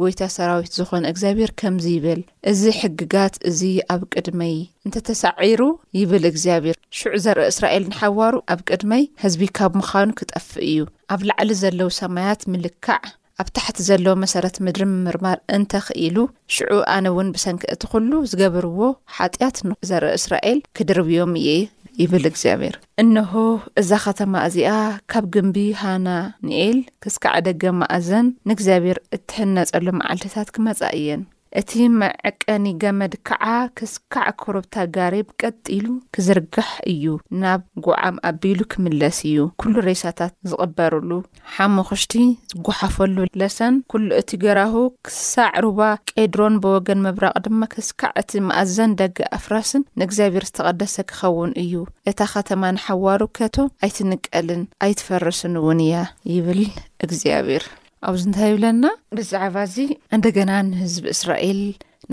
ጐይታ 0.00 0.20
ሰራዊት 0.36 0.72
ዝኾነ 0.78 1.04
እግዚኣብሔር 1.12 1.50
ከምዚ 1.60 1.86
ይብል 1.94 2.20
እዚ 2.50 2.62
ሕግጋት 2.80 3.34
እዚ 3.50 3.60
ኣብ 3.94 4.02
ቅድመይ 4.14 4.54
እንተተሳዒሩ 4.86 5.60
ይብል 6.00 6.24
እግዚኣብሄር 6.32 6.76
ሽዑ 6.98 7.12
ዘርኢ 7.26 7.46
እስራኤል 7.52 7.84
ንሓዋሩ 7.92 8.34
ኣብ 8.52 8.60
ቅድመይ 8.70 9.04
ህዝቢ 9.24 9.42
ካብ 9.58 9.72
ምዃኑ 9.82 10.08
ክጠፍ 10.20 10.48
እዩ 10.68 10.78
ኣብ 11.14 11.22
ላዕሊ 11.30 11.50
ዘለዉ 11.62 11.90
ሰማያት 12.00 12.40
ምልካዕ 12.54 13.02
ኣብ 13.42 13.48
ታሕቲ 13.56 13.78
ዘለዎ 13.88 14.14
መሰረት 14.24 14.56
ምድሪ 14.64 14.82
ምምርማር 14.94 15.38
እንተኽኢሉ 15.56 16.16
ሽዑ 16.54 16.72
ኣነ 16.96 17.06
እውን 17.14 17.28
ብሰንኪእእቲኩሉ 17.36 18.10
ዝገብርዎ 18.32 18.80
ሓጢያት 19.18 19.56
ንዘርኢ 19.70 20.12
እስራኤል 20.20 20.58
ክድርብዮም 20.76 21.32
እየ 21.42 21.48
የ 21.60 21.62
ይብል 22.00 22.24
እግዚኣብሔር 22.30 22.76
እንሆ 23.02 23.32
እዛ 23.80 23.90
ኸተማ 24.04 24.32
እዚኣ 24.48 24.70
ካብ 25.12 25.24
ግምቢ 25.34 25.58
ሃና 25.80 26.08
ንኤል 26.46 26.78
ክስካዕ 27.04 27.36
ደገ 27.48 27.62
ማኣዘን 27.80 28.26
ንእግዚኣብሔር 28.50 28.98
እትሕነጸሉ 29.16 29.86
መዓልትታት 30.00 30.48
ክመጻ 30.56 30.80
እየን 31.00 31.22
እቲ 31.60 31.72
መዕቀኒ 32.00 32.66
ገመድ 32.82 33.14
ከዓ 33.28 33.44
ክስካዕ 33.78 34.28
ክረብታ 34.42 34.74
ጋሪብ 34.96 35.26
ቀጢሉ 35.40 35.86
ክዝርግሕ 36.14 36.68
እዩ 36.92 37.04
ናብ 37.40 37.62
ጉዓም 37.84 38.16
ኣቢሉ 38.30 38.60
ክምለስ 38.72 39.18
እዩ 39.30 39.36
ኵሉ 39.62 39.74
ሬሳታት 39.88 40.32
ዝቕበሩሉ 40.52 41.10
ሓሙክሽቲ 41.56 42.14
ዝጐሓፈሉ 42.52 43.16
ለሰን 43.42 43.74
ኵሉ 43.94 44.08
እቲ 44.20 44.30
ገራሁ 44.44 44.84
ክሳዕሩባ 45.08 45.80
ቄድሮን 46.14 46.56
ብወገን 46.64 47.02
ምብራቕ 47.08 47.36
ድማ 47.48 47.60
ክስካዕ 47.74 48.12
እቲ 48.22 48.30
መኣዛን 48.48 48.96
ዳጊ 49.02 49.18
ኣፍራስን 49.38 49.84
ንእግዚኣብሔር 50.02 50.46
ዝተቐደሰ 50.50 50.96
ክኸውን 51.12 51.52
እዩ 51.64 51.72
እታ 52.12 52.20
ኸተማ 52.34 52.62
ንሓዋሩ 52.78 53.20
ከቶ 53.38 53.56
ኣይትንቀልን 53.84 54.64
ኣይትፈርስን 54.88 55.54
እውን 55.62 55.80
እያ 55.88 55.94
ይብል 56.34 56.62
እግዚኣብሔር 57.06 57.64
ኣብዚ 58.08 58.22
እንታይ 58.28 58.48
ይብለና 58.50 58.84
ብዛዕባ 59.16 59.56
እዚ 59.66 59.76
እንደገና 60.16 60.50
ንህዝቢ 60.70 61.04
እስራኤል 61.16 61.60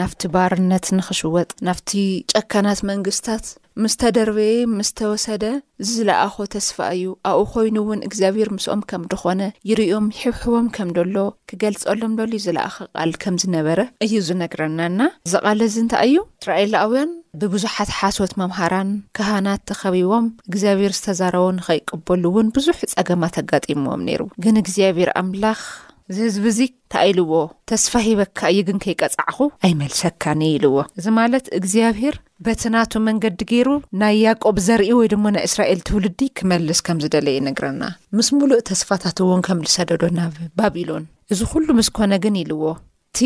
ናብቲ 0.01 0.21
ባርነት 0.33 0.85
ንኽሽወጥ 0.97 1.49
ናብቲ 1.67 1.91
ጨካናት 2.31 2.79
መንግስትታት 2.91 3.45
ምስተደርበየ 3.83 4.55
ምስተወሰደ 4.77 5.43
ዝለኣኾ 5.89 6.35
ተስፋ 6.55 6.77
እዩ 6.95 7.03
ኣብኡ 7.29 7.43
ኮይኑ 7.51 7.75
እውን 7.83 7.99
እግዚኣብሔር 8.07 8.49
ምስኦም 8.55 8.81
ከም 8.89 9.03
ድኾነ 9.11 9.41
ይርዮም 9.69 10.07
ይሕብሕቦም 10.15 10.67
ከም 10.75 10.89
ደሎ 10.97 11.15
ክገልፀሎም 11.51 12.15
ደሉዩ 12.19 12.41
ዝለኣኸ 12.45 12.77
ቃል 12.99 13.11
ከም 13.23 13.35
ዝነበረ 13.43 13.79
እዩ 14.07 14.15
ዝነግረናና 14.29 14.99
እዚ 15.27 15.33
ቓል 15.45 15.61
እዚ 15.67 15.77
እንታይ 15.83 16.05
እዩ 16.13 16.17
እስራኤላኣውያን 16.41 17.13
ብቡዙሓት 17.41 17.89
ሓሶት 17.99 18.31
መምሃራን 18.41 18.91
ካህናት 19.19 19.63
ተኸቢቦም 19.71 20.27
እግዚኣብሔር 20.49 20.93
ዝተዛረቦ 20.99 21.45
ንኸይቅበሉ 21.59 22.23
እውን 22.31 22.47
ብዙሕ 22.57 22.77
ፀገማት 22.95 23.37
ኣጋጢምዎም 23.43 24.03
ነይሩ 24.09 24.21
ግን 24.45 24.55
እግዚኣብሔር 24.63 25.11
ኣምላኽ 25.21 25.61
እዚ 26.11 26.19
ህዝቢ 26.27 26.43
እዙ 26.51 26.59
እንታይ 26.67 27.07
ኢልዎ 27.11 27.31
ተስፋ 27.69 27.91
ሂበካ 28.05 28.39
እዩ 28.51 28.59
ግን 28.67 28.77
ከይቀጻዕኹ 28.83 29.37
ኣይመልሰካኒ 29.67 30.41
ኢልዎ 30.53 30.75
እዚ 30.99 31.05
ማለት 31.17 31.45
እግዚኣብሄር 31.57 32.15
በትናቱ 32.45 32.93
መንገዲ 33.07 33.39
ገይሩ 33.51 33.67
ናይ 34.01 34.15
ያቆብ 34.25 34.55
ዘርኢ 34.67 34.89
ወይ 34.99 35.09
ድሞ 35.13 35.25
ናይ 35.35 35.43
እስራኤል 35.49 35.79
ትውልዲ 35.89 36.19
ክመልስ 36.39 36.81
ከም 36.87 37.01
ዝደለየነግረና 37.03 37.81
ምስ 38.19 38.29
ሙሉእ 38.39 38.65
ተስፋታት 38.71 39.19
እውን 39.27 39.43
ከም 39.49 39.61
ዝሰደዶ 39.67 40.03
ናብ 40.19 40.35
ባቢሎን 40.61 41.05
እዚ 41.35 41.41
ኩሉ 41.53 41.67
ምስኮነ 41.81 42.11
ግን 42.25 42.39
ኢልዎ 42.43 42.63
እቲ 43.11 43.19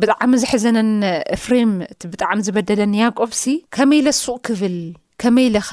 ብጣዕሚ 0.00 0.32
ዝሕዘነን 0.44 0.90
ፍሬም 1.44 1.70
እቲ 1.92 2.00
ብጣዕሚ 2.14 2.38
ዝበደለኒ 2.48 2.94
ያቆብ 3.04 3.30
ሲ 3.42 3.54
ከመይ 3.76 4.02
ለሱቕ 4.08 4.38
ክብል 4.48 4.76
ከመይ 5.24 5.46
ኢለኸ 5.48 5.70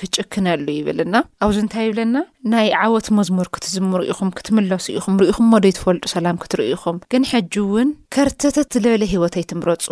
ክጭክነሉ 0.00 0.66
ይብልና 0.76 1.16
ኣብዚ 1.44 1.56
እንታይ 1.62 1.84
ይብለና 1.86 2.16
ናይ 2.52 2.68
ዓወት 2.84 3.06
መዝሙር 3.16 3.46
ክትዝሙሩ 3.54 4.00
ኢኹም 4.12 4.28
ክትምለሱ 4.38 4.86
ኢኹም 4.98 5.14
ርኢኹምዎ 5.22 5.56
ዶይትፈልጡ 5.64 6.04
ሰላም 6.14 6.38
ክትርእኢኹም 6.44 6.96
ግን 7.12 7.28
ሕጂ 7.32 7.54
እውን 7.64 7.90
ከርተተት 8.16 8.70
ዝለበለ 8.76 9.02
ሂወተይትምረፁ 9.12 9.84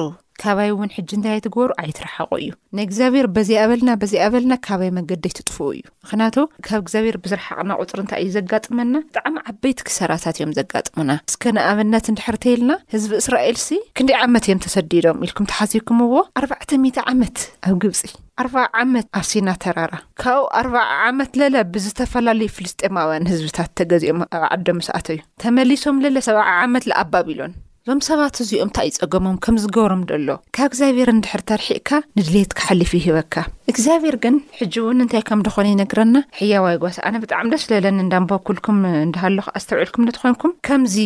ካባይ 0.43 0.69
እውን 0.73 0.91
ሕጂ 0.97 1.11
እንታይ 1.19 1.39
ትግበሩ 1.45 1.71
ኣይትረሓቑ 1.83 2.29
እዩ 2.43 2.49
ናይ 2.77 2.85
እግዚኣብሔር 2.89 3.27
በዘይኣበልና 3.37 3.91
በዘይ 4.01 4.21
ኣበልና 4.27 4.55
ካባይ 4.67 4.91
መንገዲ 4.99 5.25
ይትጥፍኡ 5.33 5.65
እዩ 5.77 5.83
ምክንያቱ 6.05 6.37
ካብ 6.67 6.81
እግዚኣብሔር 6.85 7.17
ብዝረሓቕና 7.25 7.73
ቁፅሪ 7.83 7.99
እንታይ 8.05 8.21
እዩ 8.25 8.31
ዘጋጥመና 8.37 8.93
ብጣዕሚ 9.09 9.37
ዓበይቲ 9.53 9.79
ክሰራታት 9.89 10.37
እዮም 10.41 10.53
ዘጋጥሙና 10.61 11.11
እስከ 11.31 11.43
ንኣብነት 11.59 12.07
ንድሕር 12.15 12.37
እተይልና 12.41 12.75
ህዝቢ 12.97 13.13
እስራኤል 13.25 13.59
ሲ 13.67 13.81
ክንዲይ 14.01 14.19
ዓመት 14.27 14.47
እዮም 14.49 14.63
ተሰዲዶም 14.69 15.21
ኢልኩም 15.29 15.49
ተሓዚብኩም 15.53 16.01
ዎ 16.15 16.25
ኣባዕ0 16.41 17.03
ዓመት 17.13 17.39
ኣብ 17.71 17.75
ግብፂ 17.85 18.03
ኣር 18.43 18.49
ዓመት 18.83 19.07
ኣብሲና 19.21 19.49
ተራራ 19.65 19.95
ካብብኡ 20.23 20.45
ኣርባ0 20.61 20.85
ዓመት 21.09 21.31
ለለ 21.43 21.57
ብዝተፈላለዩ 21.75 22.51
ፍልስጥማውያን 22.59 23.31
ህዝብታት 23.35 23.71
ተገዚኦም 23.81 24.21
ኣብ 24.37 24.45
ዓደ 24.55 24.67
ምሰኣተ 24.81 25.09
እዩ 25.17 25.23
ተመሊሶም 25.45 26.03
ለለ 26.07 26.17
ሰብ 26.29 26.39
ዓመት 26.61 26.87
ኣባቢሎን 27.05 27.55
ከም 27.91 28.01
ሰባት 28.07 28.39
እዚኦም 28.43 28.63
እንታ 28.67 28.79
ይፀገሞም 28.87 29.37
ከምዝገብሮም 29.45 30.01
ደሎ 30.11 30.27
ካብ 30.57 30.67
እግዚኣብሔር 30.71 31.11
ንድሕር 31.19 31.43
ተርሒእካ 31.51 31.91
ንድሌት 32.19 32.51
ክሓሊፉ 32.59 32.91
ይሂበካ 32.99 33.35
እግዚኣብሔር 33.73 34.17
ግን 34.25 34.37
ሕጂ 34.59 34.75
እውን 34.83 35.01
እንታይ 35.05 35.23
ከም 35.31 35.45
ደኾነ 35.47 35.67
ይነግረና 35.73 36.17
ሕያዋይ 36.41 36.77
ጓሳ 36.85 36.97
ኣነ 37.11 37.15
ብጣዕሚ 37.25 37.47
ደስ 37.55 37.65
ዝለለኒ 37.71 37.99
እንዳንበኩልኩም 38.07 38.79
እንዳሃለኩ 39.07 39.47
ኣዝተውዕልኩም 39.61 40.07
ነትኮንኩም 40.09 40.53
ከምዚ 40.69 40.97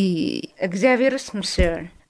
እግዚኣብሔርስ 0.68 1.28
ምስ 1.40 1.54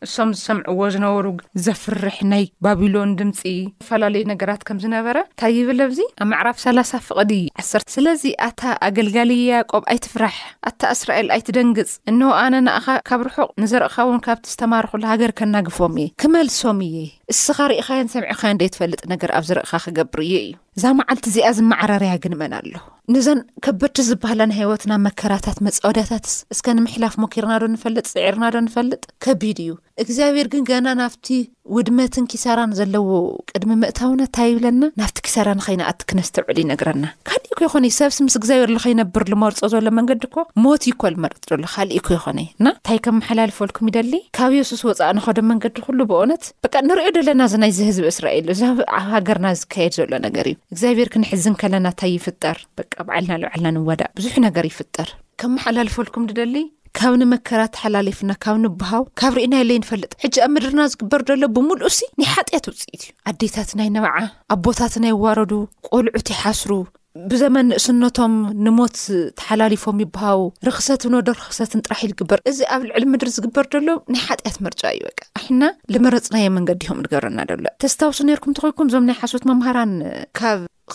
እሶም 0.07 0.31
ዝሰምዕዎ 0.39 0.81
ዝነበሩ 0.95 1.27
ዘፍርሕ 1.65 2.17
ናይ 2.33 2.45
ባቢሎን 2.65 3.11
ድምፂ 3.19 3.41
ዝተፈላለዩ 3.63 4.25
ነገራት 4.33 4.63
ከም 4.69 4.79
ዝነበረ 4.85 5.17
እንታይ 5.29 5.55
ይብለ 5.59 5.81
ብዚ 5.91 6.01
ኣብ 6.23 6.29
መዕራፍ 6.33 6.57
3ላ0 6.65 7.03
ፍቕዲ 7.09 7.35
ዓሰ 7.63 7.73
ስለዚ 7.95 8.23
ኣታ 8.49 8.61
ኣገልጋሊ 8.89 9.33
ያቆብ 9.53 9.85
ኣይትፍራሕ 9.95 10.37
ኣታ 10.71 10.81
እስራኤል 10.97 11.29
ኣይትደንግፅ 11.39 11.93
እንዋኣነ 12.13 12.55
ንኣኻ 12.69 12.89
ካብ 13.11 13.23
ርሑቕ 13.29 13.51
ንዘርእኻ 13.65 13.97
እውን 14.09 14.23
ካብቲ 14.27 14.47
ዝተማርኩሉ 14.55 15.03
ሃገር 15.13 15.33
ከናግፎም 15.41 15.97
እየ 16.05 16.13
ክመልሶም 16.25 16.81
እየ 16.89 16.97
እስኻሪኢኻዮን 17.35 18.11
ሰምዒኻ 18.15 18.43
ደይትፈልጥ 18.63 19.01
ነገር 19.15 19.31
ኣብ 19.39 19.45
ዝርእካ 19.51 19.73
ክገብር 19.87 20.21
እየ 20.29 20.35
እዩ 20.47 20.53
እዛ 20.79 20.85
መዓልቲ 20.99 21.25
እዚኣ 21.31 21.47
ዝመዓረርያ 21.57 22.13
ግንመን 22.25 22.53
ኣሎ 22.59 22.73
ንዘን 23.15 23.41
ከበድቲ 23.65 24.03
ዝበሃላን 24.09 24.55
ሃወትና 24.59 24.93
መከራታት 25.07 25.59
መፃወድያታት 25.67 26.27
እስከ 26.55 26.67
ንምሕላፍ 26.79 27.15
ሞኪርናዶ 27.23 27.63
ንፈልጥ 27.73 28.05
ፅዒርናዶ 28.15 28.55
ንፈልጥ 28.67 29.03
ከቢድ 29.25 29.59
እዩ 29.65 29.73
እግዚኣብሔር 30.05 30.49
ግን 30.55 30.63
ገና 30.71 30.87
ናፍቲ 31.01 31.27
ውድመትን 31.77 32.25
ኪሳራን 32.33 32.71
ዘለዎ 32.79 33.09
ቅድሚ 33.51 33.71
ምእታውና 33.83 34.21
እንታይ 34.27 34.49
ይብለና 34.51 34.83
ናብቲ 35.01 35.17
ኪሳራን 35.27 35.61
ኸይን 35.67 35.83
ኣት 35.91 36.01
ክነስተብዕሉ 36.11 36.57
እዩነግረና 36.61 37.05
ካልእኮ 37.29 37.59
ይኮነይ 37.67 37.93
ሰብሲ 37.99 38.19
ምስ 38.27 38.37
እግዚኣብሄር 38.41 38.71
ንኸይነብር 38.77 39.25
ዝመርፆ 39.31 39.59
ዘሎ 39.75 39.85
መንገዲ 39.99 40.25
ኮ 40.35 40.45
ሞት 40.65 40.83
ይኮመርፂ 40.91 41.41
ዶሎ 41.51 41.63
ካልእኮ 41.75 42.09
ይኮነይ 42.17 42.49
ና 42.65 42.67
ንታይ 42.77 42.99
ከምመሓላልፈልኩም 43.07 43.89
ይደሊ 43.93 44.13
ካብ 44.39 44.53
የሱስ 44.59 44.83
ወፃእ 44.89 45.15
ንኸዶ 45.19 45.39
መንገዲ 45.53 45.77
ኩሉ 45.87 45.99
ብኦውነት 46.13 46.45
በ 46.67 46.75
ንሪኦ 46.89 47.07
ደለና 47.19 47.41
እዚናይዚ 47.51 47.79
ህዝብ 47.91 48.05
እስራኤል 48.13 48.47
እዚብ 48.55 48.79
ኣብ 49.01 49.07
ሃገርና 49.15 49.47
ዝካየድ 49.63 49.95
ዘሎ 50.01 50.13
ነገር 50.27 50.47
እዩ 50.55 50.59
እግዚኣብሄር 50.75 51.11
ክንሕዝን 51.15 51.57
ከለና 51.63 51.87
እንታይ 51.95 52.13
ይፍጠር 52.19 52.59
በ 52.79 52.89
ብዓልና 53.09 53.33
ልብዕልና 53.45 53.75
ንዋዳእ 53.79 54.13
ብዙሕ 54.21 54.35
ነገር 54.49 54.67
ይፍጠር 54.73 55.11
ከምመሓላልፈልኩም 55.43 56.25
ደሊ 56.41 56.57
ካብ 56.99 57.13
ንመከራ 57.21 57.61
ተሓላሊፍና 57.75 58.33
ካብ 58.45 58.57
ንብሃው 58.65 59.03
ካብ 59.21 59.33
ርእናየለይ 59.39 59.79
ንፈልጥ 59.83 60.13
ሕጂ 60.23 60.35
ኣብ 60.45 60.51
ምድርና 60.55 60.81
ዝግበር 60.93 61.21
ደሎ 61.29 61.43
ብምሉእ 61.57 61.93
ሲ 61.99 62.09
ናይ 62.21 62.29
ሓጢያት 62.35 62.67
ውፅኢት 62.71 62.93
እዩ 63.05 63.11
ኣዴታት 63.31 63.71
ናይ 63.81 63.89
ነባዓ 63.97 64.17
ኣብ 64.55 64.61
ቦታት 64.67 64.95
ናይዋረዱ 65.05 65.53
ቆልዑት 65.89 66.29
ይሓስሩ 66.35 66.73
ብዘመን 67.31 67.67
ንእስነቶም 67.71 68.35
ንሞት 68.65 68.95
ተሓላሊፎም 69.39 69.99
ይበሃው 70.05 70.43
ርክሰትን 70.69 71.17
ወዶ 71.19 71.29
ርኽሰትን 71.39 71.83
ጥራሕ 71.87 72.01
ዝግበር 72.11 72.41
እዚ 72.51 72.61
ኣብ 72.75 72.83
ልዕል 72.89 73.05
ምድር 73.15 73.31
ዝግበር 73.37 73.67
ደሎ 73.75 73.89
ናይ 74.13 74.23
ሓጢያት 74.29 74.57
መርጫ 74.67 74.83
እዩ 74.97 75.03
ወቀ 75.09 75.21
ኣሕና 75.41 75.63
ንመረፅናዮ 75.95 76.47
መንገዲ 76.59 76.83
ዮም 76.91 77.01
ንገብረና 77.05 77.41
ደሎ 77.51 77.67
ተስታውሱ 77.85 78.21
ነርኩም 78.31 78.51
እንተኮልኩም 78.53 78.91
እዞም 78.93 79.07
ናይ 79.11 79.19
ሓሶት 79.23 79.45
መምሃራንብ 79.51 80.01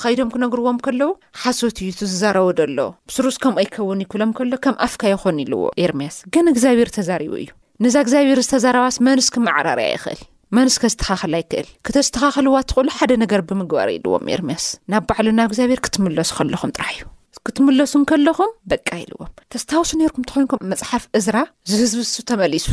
ከይዶም 0.02 0.30
ክነግርዎም 0.34 0.78
ከለዉ 0.86 1.10
ሓሶት 1.42 1.78
እዩ 1.86 1.90
እትዝዛረቦ 1.94 2.48
ደሎ 2.60 2.80
ሱሩስ 3.14 3.38
ከምኡ 3.44 3.58
ኣይከውን 3.62 4.02
ይክብሎም 4.04 4.32
ከሎ 4.38 4.52
ከም 4.66 4.76
ኣፍካ 4.86 5.02
ይኮኑ 5.14 5.38
ኢልዎ 5.44 5.62
ኤርምያስ 5.86 6.18
ግን 6.34 6.46
እግዚኣብሄር 6.54 6.90
ተዛሪቡ 6.98 7.34
እዩ 7.44 7.50
ነዛ 7.86 7.96
እግዚኣብሄር 8.06 8.40
ዝተዘረባስ 8.46 8.96
መንስኪ 9.08 9.36
መዕራርያ 9.48 9.88
ይኽእል 9.96 10.22
መንስከዝተኻኸል 10.58 11.34
ኣይክእል 11.40 11.68
ክተስተኻኸልዋ 11.88 12.56
ትኽእሉ 12.72 12.88
ሓደ 12.98 13.12
ነገር 13.24 13.42
ብምግባር 13.50 13.90
ኢልዎም 13.98 14.28
ኤርምያስ 14.36 14.66
ናብ 14.94 15.04
ባዕሉ 15.10 15.28
ናብ 15.40 15.50
እግዚኣብሄር 15.52 15.82
ክትምለሱ 15.88 16.32
ከለኹም 16.42 16.74
ጥራሕ 16.78 16.94
እዩ 17.00 17.06
ክትምለሱን 17.48 18.06
ከለኹም 18.12 18.54
በቃ 18.74 18.88
ኢልዎም 19.04 19.32
ተስታወሱ 19.54 19.92
ነርኩም 20.02 20.26
እትኮኑኩም 20.28 20.64
መፅሓፍ 20.74 21.04
እዝራ 21.20 21.38
ዝህዝብሱ 21.72 22.16
ተመሊሱ 22.32 22.68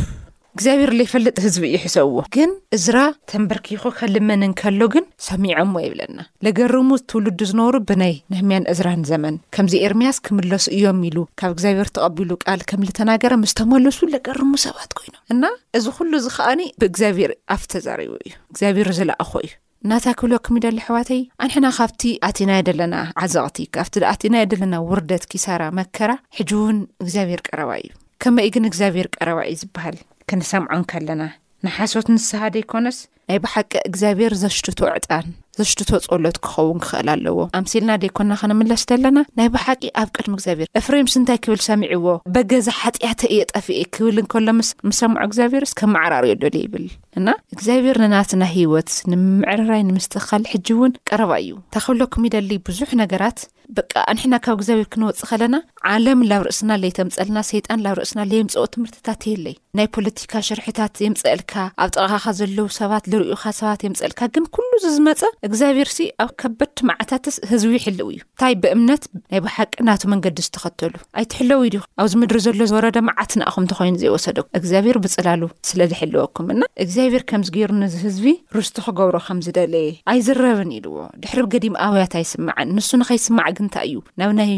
እግዚኣብሄር 0.55 0.91
ዘይፈለጥ 0.97 1.33
ህዝቢ 1.45 1.61
ይ 1.71 1.77
ሕሰብዎ 1.85 2.19
ግን 2.35 2.51
እዝራ 2.75 2.97
ተንበርኪኹ 3.29 3.81
ከልመንን 3.97 4.51
ከሎ 4.61 4.79
ግን 4.93 5.05
ሰሚዖምዎ 5.25 5.79
የብለና 5.85 6.17
ለገርሙ 6.45 6.89
ትውልድ 7.11 7.39
ዝነብሩ 7.49 7.77
ብናይ 7.89 8.13
ንህምያን 8.33 8.67
እዝራን 8.73 9.01
ዘመን 9.09 9.35
ከምዚ 9.55 9.73
ኤርምያስ 9.87 10.17
ክምለሱ 10.27 10.65
እዮም 10.77 11.01
ኢሉ 11.09 11.17
ካብ 11.41 11.51
እግዚኣብሔር 11.55 11.89
ተቐቢሉ 11.97 12.31
ቃል 12.45 12.61
ከምዝተናገረ 12.69 13.31
ምስ 13.43 13.53
ተመለሱ 13.61 13.99
ለገርሙ 14.13 14.51
ሰባት 14.65 14.93
ኮይኖም 15.01 15.21
እና 15.35 15.43
እዚ 15.79 15.85
ኩሉ 15.97 16.11
እዚ 16.21 16.29
ከኣኒ 16.37 16.63
ብእግዚኣብሔር 16.83 17.33
ኣፍ 17.57 17.65
ተዛሪቡ 17.75 18.13
እዩ 18.23 18.33
እግዚኣብሄር 18.53 18.89
ዝለኣኾ 19.01 19.31
እዩ 19.47 19.53
እናታ 19.85 20.05
ክህብሎ 20.19 20.33
ከምኢደሊ 20.47 20.77
ኣሕዋተይ 20.85 21.21
ኣንሕና 21.43 21.67
ካብቲ 21.79 22.03
ኣቲና 22.29 22.51
ደለና 22.69 22.95
ዓዘቕቲ 23.25 23.59
ካብቲ 23.77 23.95
ኣቲና 24.13 24.35
ደለና 24.53 24.73
ውርደት 24.89 25.25
ኪሳራ 25.33 25.61
መከራ 25.81 26.11
ሕጂ 26.39 26.51
እውን 26.63 26.79
እግዚኣብሄር 27.05 27.41
ቀረባ 27.49 27.71
እዩ 27.85 27.93
ከመይ 28.23 28.49
ግን 28.55 28.67
እግዚኣብሄር 28.71 29.07
ቀረባ 29.17 29.39
እዩ 29.51 29.57
ዝበሃል 29.63 29.97
ክንሰምዖን 30.29 30.83
ከለና 30.91 31.23
ንሓሶት 31.65 32.07
ንስሃደ 32.15 32.55
ይኰነስ 32.61 32.97
ናይ 33.29 33.39
ባሓቂ 33.43 33.71
እግዚኣብሔር 33.89 34.33
ዘሽጡቱ 34.41 34.79
ዕጣን 34.97 35.25
ዘሽድቶ 35.59 35.91
ፀሎት 36.07 36.37
ክኸውን 36.45 36.79
ክኽእል 36.85 37.09
ኣለዎ 37.13 37.37
ኣምሲልና 37.59 37.91
ደይኮና 38.03 38.31
ከነምለስ 38.41 38.81
ዘለና 38.91 39.19
ናይ 39.39 39.47
ባሓቂ 39.53 39.81
ኣብ 40.01 40.09
ቅድሚ 40.15 40.33
እግዚኣብሔር 40.37 40.67
ፍሬምስ 40.87 41.13
እንታይ 41.19 41.39
ክብል 41.45 41.61
ሰሚዕዎ 41.69 42.07
በገዛ 42.35 42.67
ሓጢኣተ 42.81 43.21
እየ 43.33 43.41
ጠፍእ 43.53 43.81
ክብል 43.97 44.17
ከሎምስ 44.33 44.69
ምሰምዖ 44.89 45.19
እግዚኣብሔር 45.29 45.65
ስከምመዕራርዮ 45.73 46.33
ደል 46.43 46.57
ይብል 46.63 46.87
እና 47.19 47.27
እግዚኣብሄር 47.55 47.97
ንናትና 48.05 48.43
ሂወት 48.55 48.91
ንምምዕርራይ 49.11 49.83
ንምስተኻል 49.89 50.45
ሕጂእውን 50.53 50.95
ቀረባ 51.11 51.31
እዩ 51.43 51.51
እታክብሎኩም 51.67 52.25
ይደሊ 52.29 52.51
ብዙሕ 52.69 52.89
ነገራት 53.03 53.39
በቂ 53.77 53.91
ኣንሕና 54.11 54.35
ካብ 54.45 54.57
እግዚኣብሔር 54.59 54.87
ክንወፅእ 54.93 55.27
ከለና 55.29 55.55
ዓለም 55.91 56.19
ናብ 56.31 56.41
ርእስና 56.47 56.71
ለየተምፀልና 56.81 57.39
ሰይጣን 57.51 57.79
ናብ 57.85 57.95
ርእስና 57.99 58.19
ለየምፀኦ 58.31 58.63
ትምህርትታት 58.73 59.21
የለይ 59.29 59.55
ናይ 59.77 59.87
ፖለቲካ 59.95 60.33
ሽርሕታት 60.47 60.97
የምፀአልካ 61.05 61.53
ኣብ 61.83 61.89
ጠቕኻኻ 61.95 62.25
ዘለው 62.39 62.67
ሰባት 62.79 63.07
ዝርዩካ 63.13 63.43
ሰባት 63.61 63.79
የምፀልካ 63.87 64.19
ግን 64.35 64.45
ኩሉ 64.57 64.71
ዝመፀ 64.97 65.21
እግዚኣብሄርሲ 65.47 65.97
ኣብ 66.23 66.29
ከበድቲመዓታትስ 66.41 67.35
ህዝቢ 67.49 67.71
ይሕልው 67.77 68.07
እዩ 68.13 68.19
እንታይ 68.21 68.53
ብእምነት 68.61 69.03
ናይ 69.33 69.39
ባሓቂ 69.45 69.73
ናቱ 69.87 70.01
መንገዲ 70.13 70.37
ዝተኸተሉ 70.47 70.93
ኣይትሕለው 71.21 71.59
ድኹም 71.73 71.89
ኣብዚ 72.03 72.13
ምድሪ 72.21 72.37
ዘሎ 72.45 72.59
ዝወረደ 72.71 72.97
መዓት 73.09 73.31
ንኣኹም 73.39 73.67
እተኮይኑ 73.67 73.95
ዘይወሰደኩም 74.03 74.53
እግዚኣብሄር 74.59 74.99
ብፅላሉ 75.03 75.41
ስለ 75.71 75.79
ዝሕልወኩም 75.91 76.47
እና 76.55 76.61
እግዚኣብሄር 76.85 77.25
ከምዚ 77.31 77.49
ገይሩ 77.57 77.71
ነዚ 77.83 77.95
ህዝቢ 78.05 78.27
ርስቱ 78.57 78.77
ክገብሮ 78.87 79.17
ከምዝደለ 79.27 79.73
ኣይዝረብን 80.13 80.71
ኢሉዎ 80.79 80.97
ድሕሪ 81.23 81.41
ገዲም 81.55 81.77
ኣብያት 81.87 82.15
ኣይስምዐን 82.21 82.71
ንሱ 82.77 82.89
ንኸይስማዕ 83.03 83.47
ግ 83.59 83.67
ንታይ 83.67 83.85
እዩ 83.91 83.99
ናብ 84.21 84.31
ናይ 84.39 84.51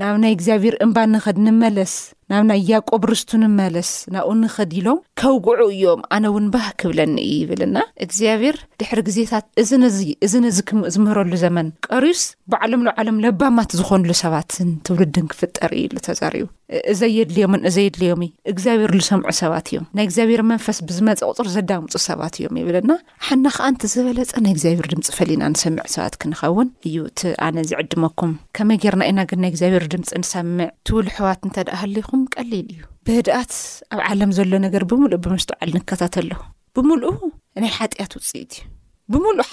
ናብ 0.00 0.16
ናይ 0.22 0.32
እግዚኣብሔር 0.34 0.74
እምባ 0.84 0.96
ንኸድ 1.12 1.36
ንመለስ 1.44 1.92
ናብ 2.30 2.42
ናይ 2.48 2.60
ያቆብ 2.70 3.02
ርስቱ 3.10 3.30
ንመለስ 3.42 3.88
ናብኡ 4.14 4.32
ንኸዲ 4.42 4.72
ኢሎም 4.80 4.98
ከውግዑ 5.20 5.62
እዮም 5.74 6.00
ኣነ 6.16 6.24
እውን 6.32 6.46
ባህ 6.56 6.66
ክብለኒ 6.80 7.14
እዩ 7.26 7.32
ይብልና 7.42 7.78
እግዚኣብሔር 8.06 8.58
ድሕሪ 8.82 9.00
ግዜታት 9.08 9.46
እዝንዚ 9.62 9.98
እዝንዚ 10.26 10.58
ክምእ 10.70 10.90
ዝምህረሉ 10.96 11.32
ዘመን 11.44 11.68
ቀሩዩስ 11.88 12.22
ብዓለም 12.54 12.84
ሉዓሎም 12.90 13.20
ለባማት 13.26 13.72
ዝኾኑሉ 13.80 14.10
ሰባትን 14.24 14.70
ትውልድን 14.88 15.28
ክፍጠር 15.34 15.72
እዩሉ 15.80 15.96
ተዛሪቡ 16.08 16.46
እዘይየድልዮምን 16.92 17.60
እዘየድልዮም 17.68 18.22
እግዚኣብሄር 18.52 18.92
ዝሰምዑ 19.04 19.30
ሰባት 19.40 19.66
እዮም 19.70 19.84
ናይ 19.96 20.04
እግዚኣብሔር 20.06 20.40
መንፈስ 20.50 20.78
ብዝመፀቕፅር 20.88 21.46
ዘዳምፁ 21.54 21.92
ሰባት 22.08 22.34
እዮም 22.40 22.58
የብለና 22.60 22.92
ሓና 23.26 23.44
ኸኣ 23.56 23.64
እንቲ 23.72 23.82
ዝበለፀ 23.94 24.30
ናይ 24.44 24.52
እግዚኣብሔር 24.54 24.88
ድምፂ 24.92 25.08
ፈሊና 25.18 25.42
ንሰምዕ 25.54 25.86
ሰባት 25.94 26.16
ክንኸውን 26.22 26.70
እዩ 26.88 26.96
እቲ 27.10 27.20
ኣነ 27.48 27.56
ዝዕድመኩም 27.72 28.32
ከመይ 28.58 28.78
ጌርና 28.84 29.02
ኢና 29.12 29.20
ግን 29.32 29.40
ናይ 29.44 29.50
እግዚኣብሔር 29.54 29.86
ድምፂ 29.94 30.10
ንሰምዕ 30.22 30.68
ትውሉሕዋት 30.88 31.40
እንተ 31.48 31.56
ደኣ 31.68 31.76
ሃለኹም 31.82 32.22
ቀሊል 32.36 32.66
እዩ 32.76 32.80
ብህድኣት 33.08 33.52
ኣብ 33.94 34.00
ዓለም 34.10 34.32
ዘሎ 34.40 34.52
ነገር 34.68 34.84
ብምሉእ 34.92 35.20
ብምስጢውዓል 35.26 35.72
ንከታተሎ 35.78 36.30
ብምሉእ 36.76 37.16
ናይ 37.64 37.72
ሓጢኣት 37.78 38.12
ውፅኢት 38.18 38.52
እዩ 38.58 38.62
ብምሉእ 39.12 39.46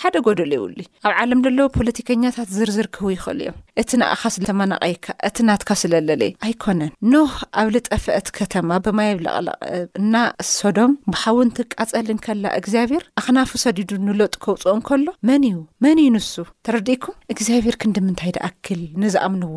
ሓደ 0.00 0.16
ጎደል 0.26 0.52
ይውሉ 0.56 0.76
ኣብ 1.08 1.12
ዓለም 1.22 1.40
ዘሎዎ 1.46 1.66
ፖለቲከኛታት 1.76 2.48
ዝርዝርክቡ 2.56 3.02
ይኽእሉ 3.14 3.40
እዮም 3.44 3.56
እቲ 3.80 3.90
ንኣኻ 4.00 4.22
ስለተመናቐይካ 4.36 5.06
እቲ 5.28 5.36
ናትካ 5.48 5.68
ስለ 5.80 5.92
ለለየ 6.06 6.32
ኣይኮነን 6.46 6.90
ኖህ 7.12 7.34
ኣብ 7.60 7.68
ልጠፍአት 7.74 8.28
ከተማ 8.38 8.68
ብማይብ 8.86 9.18
ላቕለቐ 9.26 9.60
ና 10.12 10.24
ሶዶም 10.52 10.92
ብሃውንትቃፀልንከላ 11.12 12.44
እግዚኣብሄር 12.62 13.04
ኣኽናፉ 13.22 13.50
ሰዲዱ 13.64 13.90
ንሎጥ 14.06 14.34
ከውፅኦንከሎ 14.44 15.06
መን 15.30 15.44
እዩ 15.50 15.58
መን 15.86 16.00
እዩ 16.04 16.08
ንሱ 16.16 16.32
ተረዲኩም 16.68 17.18
እግዚኣብሔር 17.36 17.76
ክንዲምንታይ 17.84 18.32
ድኣክል 18.38 18.82
ንዝኣምንዎ 19.04 19.54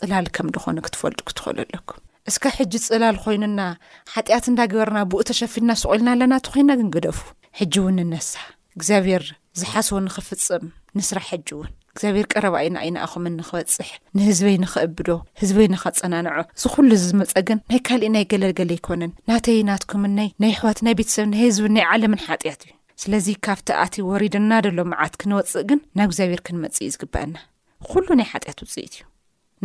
ፅላል 0.00 0.26
ከም 0.36 0.48
ድኾኑ 0.56 0.76
ክትፈልጡ 0.88 1.20
ክትኽእሉ 1.28 1.56
ኣለኩም 1.72 2.00
እስካ 2.30 2.44
ሕጂ 2.58 2.72
ፅላል 2.90 3.16
ኮይኑና 3.24 3.60
ሓጢኣት 4.16 4.44
እንዳግበርና 4.52 5.00
ብኡ 5.12 5.20
ተሸፊና 5.32 5.70
ስቑኢልና 5.82 6.08
ኣለና 6.16 6.32
እቲ 6.42 6.48
ኮይና 6.54 6.70
ግን 6.78 6.88
ግደፉ 6.96 7.18
እግዚኣብሔር 8.78 9.24
ዝሓስ 9.58 9.88
ንኽፍጽም 10.04 10.64
ንስራሕ 10.98 11.26
ሕጂ 11.32 11.48
እውን 11.56 11.70
እግዚኣብሔር 11.94 12.26
ቀረባኢና 12.34 12.76
ኢናእኹምን 12.86 13.36
ንኽበፅሕ 13.40 13.88
ንህዝበይ 14.18 14.56
ንኽእብዶ 14.64 15.08
ህዝበይ 15.42 15.68
ንኸጸናንዖ 15.74 16.30
እዚ 16.56 16.64
ዅሉ 16.74 16.90
ዝመፀ 17.04 17.32
ግን 17.48 17.58
ናይ 17.72 17.80
ካሊእናይ 17.88 18.24
ገለገለ 18.32 18.72
ኣይኮነን 18.76 19.12
ናተይ 19.30 19.60
ናትኩምን 19.70 20.14
ናይ 20.18 20.28
ኣሕዋት 20.50 20.80
ናይ 20.86 20.96
ቤተ 21.00 21.08
ሰብ 21.16 21.26
ናይ 21.34 21.42
ህዝብን 21.46 21.74
ናይ 21.78 21.86
ዓለምን 21.94 22.24
ሓጢያት 22.26 22.62
እዩ 22.68 22.72
ስለዚ 23.02 23.26
ካብቲኣቲ 23.46 23.94
ወሪድና 24.10 24.50
ደሎ 24.68 24.78
መዓት 24.92 25.14
ክንወፅእ 25.22 25.64
ግን 25.70 25.80
ናብ 25.98 26.08
እግዚኣብሔር 26.10 26.42
ክንመጽ 26.48 26.76
እዩ 26.84 26.90
ዝግበአና 26.96 27.34
ኩሉ 27.90 28.06
ናይ 28.20 28.28
ሓጢያት 28.32 28.58
ውፅኢት 28.64 28.94
እዩ 28.98 29.04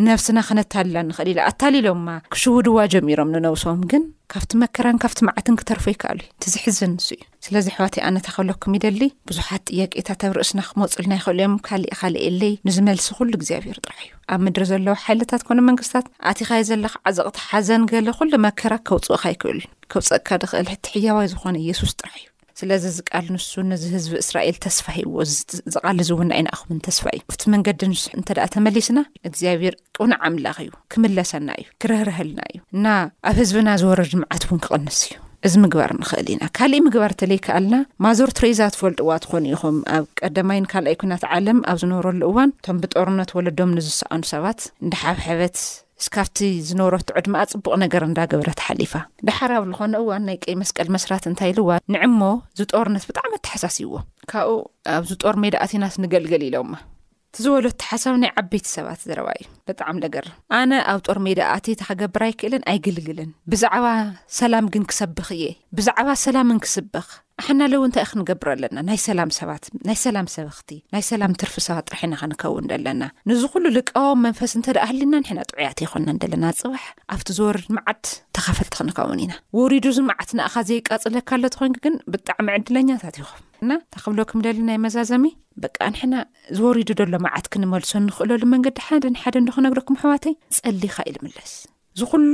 ነፍስና 0.07 0.39
ኸነታልላ 0.47 0.97
ንኽእል 1.07 1.29
ኢሎ 1.31 1.39
ኣታሊሎማ 1.49 2.07
ክሽውድዋ 2.33 2.77
ጀሚሮም 2.93 3.31
ንነውሶም 3.35 3.79
ግን 3.91 4.03
ካብቲ 4.31 4.51
መከራን 4.61 4.99
ካብቲ 5.03 5.19
መዓትን 5.27 5.55
ክተርፎ 5.59 5.85
ኣይከኣሉ 5.91 6.19
እዩ 6.25 6.29
እትዝሕዘንሱ 6.35 7.05
እዩ 7.15 7.21
ስለዚ 7.45 7.67
ሕዋትይ 7.77 8.03
ኣነታ 8.09 8.27
ኸህለኩም 8.35 8.75
ይደሊ 8.77 9.01
ብዙሓት 9.31 9.63
ጥያቄታት 9.69 10.21
ኣብ 10.27 10.33
ርእስና 10.37 10.59
ክመፁልናይኽእል 10.69 11.39
እዮም 11.41 11.55
ካሊእኻልኤየለይ 11.67 12.53
ንዝመልሲ 12.69 13.07
ኩሉ 13.19 13.31
እግዚኣብሄር 13.39 13.77
ጥራሕ 13.85 14.01
እዩ 14.07 14.13
ኣብ 14.33 14.39
ምድሪ 14.47 14.65
ዘለዎ 14.71 14.95
ሓይለታት 15.05 15.45
ኮነ 15.49 15.59
መንግስትታት 15.71 16.07
ኣቲኻየ 16.31 16.67
ዘለካ 16.71 16.95
ዓዘቕቲ 17.11 17.39
ሓዘን 17.51 17.85
ገለ 17.93 18.07
ኩሉ 18.19 18.31
መከራ 18.47 18.73
ከውፅኡካ 18.89 19.23
ይክእልን 19.35 19.69
ከውፀቕካ 19.93 20.29
ድኽእል 20.43 20.67
ሕቲ 20.73 20.85
ሕያዋይ 20.97 21.29
ዝኾነ 21.33 21.55
ኢየሱስ 21.67 21.93
ጥራሕ 21.99 22.17
እዩ 22.23 22.28
ስለዚ 22.59 22.83
ዝቃል 22.97 23.25
ንሱ 23.35 23.49
ነዚ 23.71 23.83
ህዝቢ 23.95 24.13
እስራኤል 24.23 24.55
ተስፋ 24.65 24.85
እዎዝቓሊ 25.03 25.99
ዝእውን 26.09 26.31
ኢናኣኹምን 26.39 26.79
ተስፋ 26.87 27.03
እዩ 27.15 27.21
ብቲ 27.31 27.43
መንገዲ 27.53 27.81
ንስሕ 27.91 28.13
እንተደኣ 28.19 28.45
ተመሊስና 28.55 28.99
እግዚኣብር 29.27 29.75
ቅንዕ 29.97 30.17
ኣምላኽ 30.27 30.57
እዩ 30.63 30.71
ክምለሰና 30.93 31.49
እዩ 31.61 31.67
ክረህርሀልና 31.83 32.39
እዩ 32.51 32.59
እና 32.77 32.85
ኣብ 33.29 33.35
ህዝብና 33.41 33.69
ዝወረ 33.83 34.01
ድምዓት 34.13 34.45
እውን 34.49 34.61
ክቕንስ 34.67 34.99
እዩ 35.07 35.17
እዚ 35.47 35.53
ምግባር 35.65 35.91
ንክእል 35.99 36.27
ኢና 36.31 36.45
ካሊእ 36.57 36.81
ምግባር 36.87 37.11
እተዘይከኣልና 37.15 37.75
ማዞርትሬዛትፈልጥዋትኮኑ 38.05 39.43
ኢኹም 39.55 39.77
ኣብ 39.97 40.05
ቀዳማይን 40.21 40.67
ካልኣይ 40.71 40.95
ኩናት 41.03 41.23
ዓለም 41.35 41.59
ኣብ 41.71 41.77
ዝነብረሉ 41.83 42.21
እዋን 42.31 42.51
እቶም 42.59 42.79
ብጦርነት 42.83 43.29
ወለዶም 43.37 43.71
ንዝሰኣኑ 43.79 44.21
ሰባት 44.33 44.61
እንዳሓብሕበት 44.85 45.57
እስካብቲ 46.03 46.37
ዝነብሮቲ 46.67 47.07
ዕድማ 47.19 47.35
ፅቡቕ 47.53 47.65
ነገር 47.81 48.01
እንዳገብረ 48.07 48.49
ተሓሊፋ 48.59 48.93
ዳሓራብ 49.29 49.63
ዝኾነ 49.69 49.93
እዋን 50.03 50.23
ናይ 50.27 50.37
ቀይ 50.43 50.55
መስቀል 50.61 50.89
መስራት 50.95 51.23
እንታይ 51.31 51.51
ልዋ 51.57 51.69
ንዕ 51.95 52.03
ሞ 52.19 52.29
ዝጦርነት 52.59 53.05
ብጣዕሚ 53.09 53.31
ተሓሳሲ 53.47 53.77
ይዎ 53.85 53.91
ካብኡ 54.33 54.55
ኣብ 54.95 55.03
ዝጦር 55.11 55.35
ሜዳ 55.43 55.55
ኣቴናስ 55.65 55.95
ንገልገል 56.03 56.43
ኢሎማ 56.47 56.71
እቲዝበሎቲ 57.29 57.81
ሓሳብ 57.89 58.13
ናይ 58.21 58.31
ዓበይቲ 58.41 58.65
ሰባት 58.75 58.99
ዝረባ 59.09 59.27
እዩ 59.37 59.43
ብጣዕሚ 59.67 59.97
ነገር 60.05 60.25
ኣነ 60.59 60.71
ኣብ 60.91 60.99
ጦር 61.05 61.17
ሜዳኣ 61.25 61.47
ኣቴታ 61.57 61.81
ኸገብር 61.89 62.21
ኣይክእልን 62.27 62.63
ኣይግልግልን 62.71 63.29
ብዛዕባ 63.51 63.85
ሰላም 64.39 64.65
ግን 64.73 64.83
ክሰብኽ 64.91 65.27
እየ 65.35 65.43
ብዛዕባ 65.77 66.07
ሰላምን 66.25 66.59
ክስብኽ 66.65 67.05
ኣሕናለው 67.41 67.81
እንታይ 67.87 68.05
ክንገብር 68.11 68.49
ኣለና 68.53 68.77
ናይ 68.87 68.97
ሰላም 69.05 69.29
ሰባት 69.39 69.65
ናይ 69.87 69.97
ሰላም 70.05 70.27
ሰብኽቲ 70.35 70.71
ናይ 70.93 71.03
ሰላም 71.09 71.35
ትርፊ 71.41 71.55
ሰባት 71.67 71.85
ጥርሒና 71.91 72.15
ክንከውን 72.21 72.65
ኣለና 72.77 73.03
ንዝ 73.31 73.43
ኹሉ 73.51 73.65
ዝቃወም 73.77 74.19
መንፈስ 74.27 74.53
እንተ 74.59 74.67
ደኣ 74.77 74.85
ህሊና 74.91 75.13
ንሕና 75.23 75.39
ጥዑያት 75.51 75.83
ይኮንነን 75.85 76.19
ደለና 76.23 76.45
ፅባሕ 76.61 76.85
ኣብቲ 77.15 77.29
ዝወርድ 77.37 77.67
መዓት 77.77 78.03
ተኻፈልቲ 78.39 78.73
ክንከውን 78.79 79.21
ኢና 79.27 79.35
ወሪዱ 79.61 79.85
ዝመዓት 79.99 80.31
ንኣኻ 80.39 80.55
ዘይቃጽለካ 80.71 81.29
ኣሎ 81.39 81.43
ት 81.53 81.61
ኮን 81.61 81.75
ግን 81.85 81.95
ብጣዕሚ 82.15 82.47
ዕድለኛታት 82.59 83.17
ኢኹም 83.23 83.45
እና 83.63 83.73
ተክብሎኩም 83.93 84.43
ደሊ 84.45 84.59
ናይ 84.69 84.77
መዛዘሚ 84.85 85.25
በቂ 85.63 85.75
ኣንሕና 85.87 86.15
ዝወሪዱ 86.57 86.89
ደሎ 87.01 87.13
መዓት 87.25 87.47
ክ 87.53 87.63
ንመልሶ 87.63 87.91
ንክእለሉ 88.05 88.43
መንገዲ 88.53 88.77
ሓደን 88.87 89.19
ሓደ 89.23 89.35
ዶክነግለኩም 89.49 89.99
ኣሕዋተይ 89.99 90.35
ፀሊኻ 90.63 90.95
ኢል 91.11 91.17
ምለስ 91.25 91.53
ዝኩሉ 91.99 92.33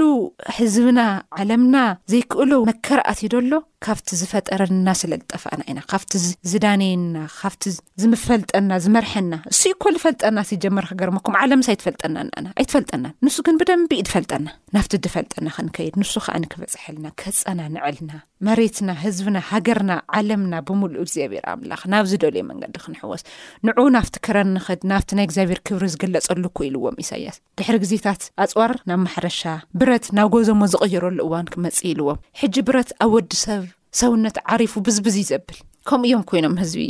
ህዝብና 0.58 1.00
ዓለምና 1.42 1.76
ዘይክእለው 2.12 2.62
መከረኣት 2.72 3.20
ዩ 3.26 3.28
ደሎ 3.36 3.54
ካብቲ 3.86 4.10
ዝፈጠረና 4.20 4.88
ስለ 5.00 5.12
ዝጠፋኣና 5.22 5.62
ኢና 5.72 5.80
ካብቲ 5.92 6.12
ዝዳነይና 6.52 7.18
ካብቲ 7.40 7.64
ዝምፈልጠና 8.02 8.70
ዝመርሐና 8.86 9.34
ንሱ 9.50 9.62
ይ 9.70 9.74
ኮ 9.84 9.92
ዝፈልጠና 9.96 10.38
ስጀመር 10.50 10.86
ክገርመኩም 10.92 11.36
ዓለምሳ 11.42 11.68
ኣይትፈልጠና 11.74 12.16
ኣና 12.40 12.46
ኣይትፈልጠናን 12.62 13.14
ንሱ 13.28 13.36
ግን 13.48 13.58
ብደንቢእዩ 13.62 14.02
ድፈልጠና 14.08 14.48
ናብቲ 14.78 14.94
ድፈልጠና 15.08 15.48
ክንከይድ 15.58 15.94
ንሱ 16.04 16.14
ከዓንክበፅሐልና 16.28 17.08
ከፀና 17.24 17.60
ንዕልና 17.76 18.12
መሬትና 18.48 18.90
ህዝብና 19.04 19.38
ሃገርና 19.52 19.92
ዓለምና 20.18 20.54
ብምሉእ 20.68 21.02
እግዚኣብር 21.06 21.44
ኣምላኽ 21.54 21.82
ናብዝደልዮ 21.94 22.42
መንገዲ 22.50 22.76
ክንሕወስ 22.86 23.22
ንዑ 23.68 23.86
ናብቲ 23.98 24.16
ክረንኽድ 24.28 24.82
ናብቲ 24.94 25.10
ናይ 25.20 25.26
እግዚኣብሄር 25.30 25.62
ክብሪ 25.70 25.86
ዝግለፀሉኩ 25.96 26.58
ኢሉዎም 26.70 26.98
ሳያስ 27.12 27.38
ድሕሪ 27.60 27.78
ግዜታት 27.86 28.24
ኣፅዋር 28.46 28.74
ናብ 28.92 29.00
ማሕርሻ 29.06 29.45
ብረት 29.80 30.06
ናብ 30.18 30.28
ጐዘሞ 30.40 30.62
ዝቕየረሉ 30.74 31.18
እዋን 31.26 31.48
ክመጽ 31.54 31.78
ኢልዎም 31.92 32.22
ሕጂ 32.42 32.56
ብረት 32.68 32.90
ኣብ 33.06 33.12
ወዲ 33.16 33.32
ሰብ 33.44 33.64
ሰውነት 34.00 34.38
ዓሪፉ 34.56 34.74
ብዝብዝ 34.86 35.16
እዩ 35.24 35.26
ዘብል 35.32 35.58
ከምኡ 35.90 36.06
እዮም 36.10 36.22
ኮይኖም 36.30 36.56
ህዝቢ 36.62 36.82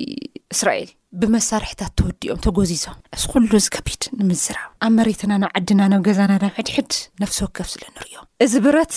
እስራኤል 0.54 0.90
ብመሳርሕታት 1.22 1.92
ተወዲኦም 2.00 2.40
ተጎዚዞም 2.46 2.98
እዚ 3.16 3.24
ኩሉ 3.32 3.52
ዚከቢድ 3.66 4.04
ንምዝራብ 4.20 4.70
ኣብ 4.86 4.92
መሬትና 5.00 5.32
ናብ 5.42 5.52
ዓድና 5.60 5.82
ናብ 5.92 6.02
ገዛና 6.08 6.32
ናብ 6.44 6.54
ሕድሕድ 6.60 6.92
ነፍሲ 7.24 7.38
ወከፍ 7.46 7.68
ስለንርዮ 7.74 8.14
እዚ 8.46 8.54
ብረት 8.66 8.94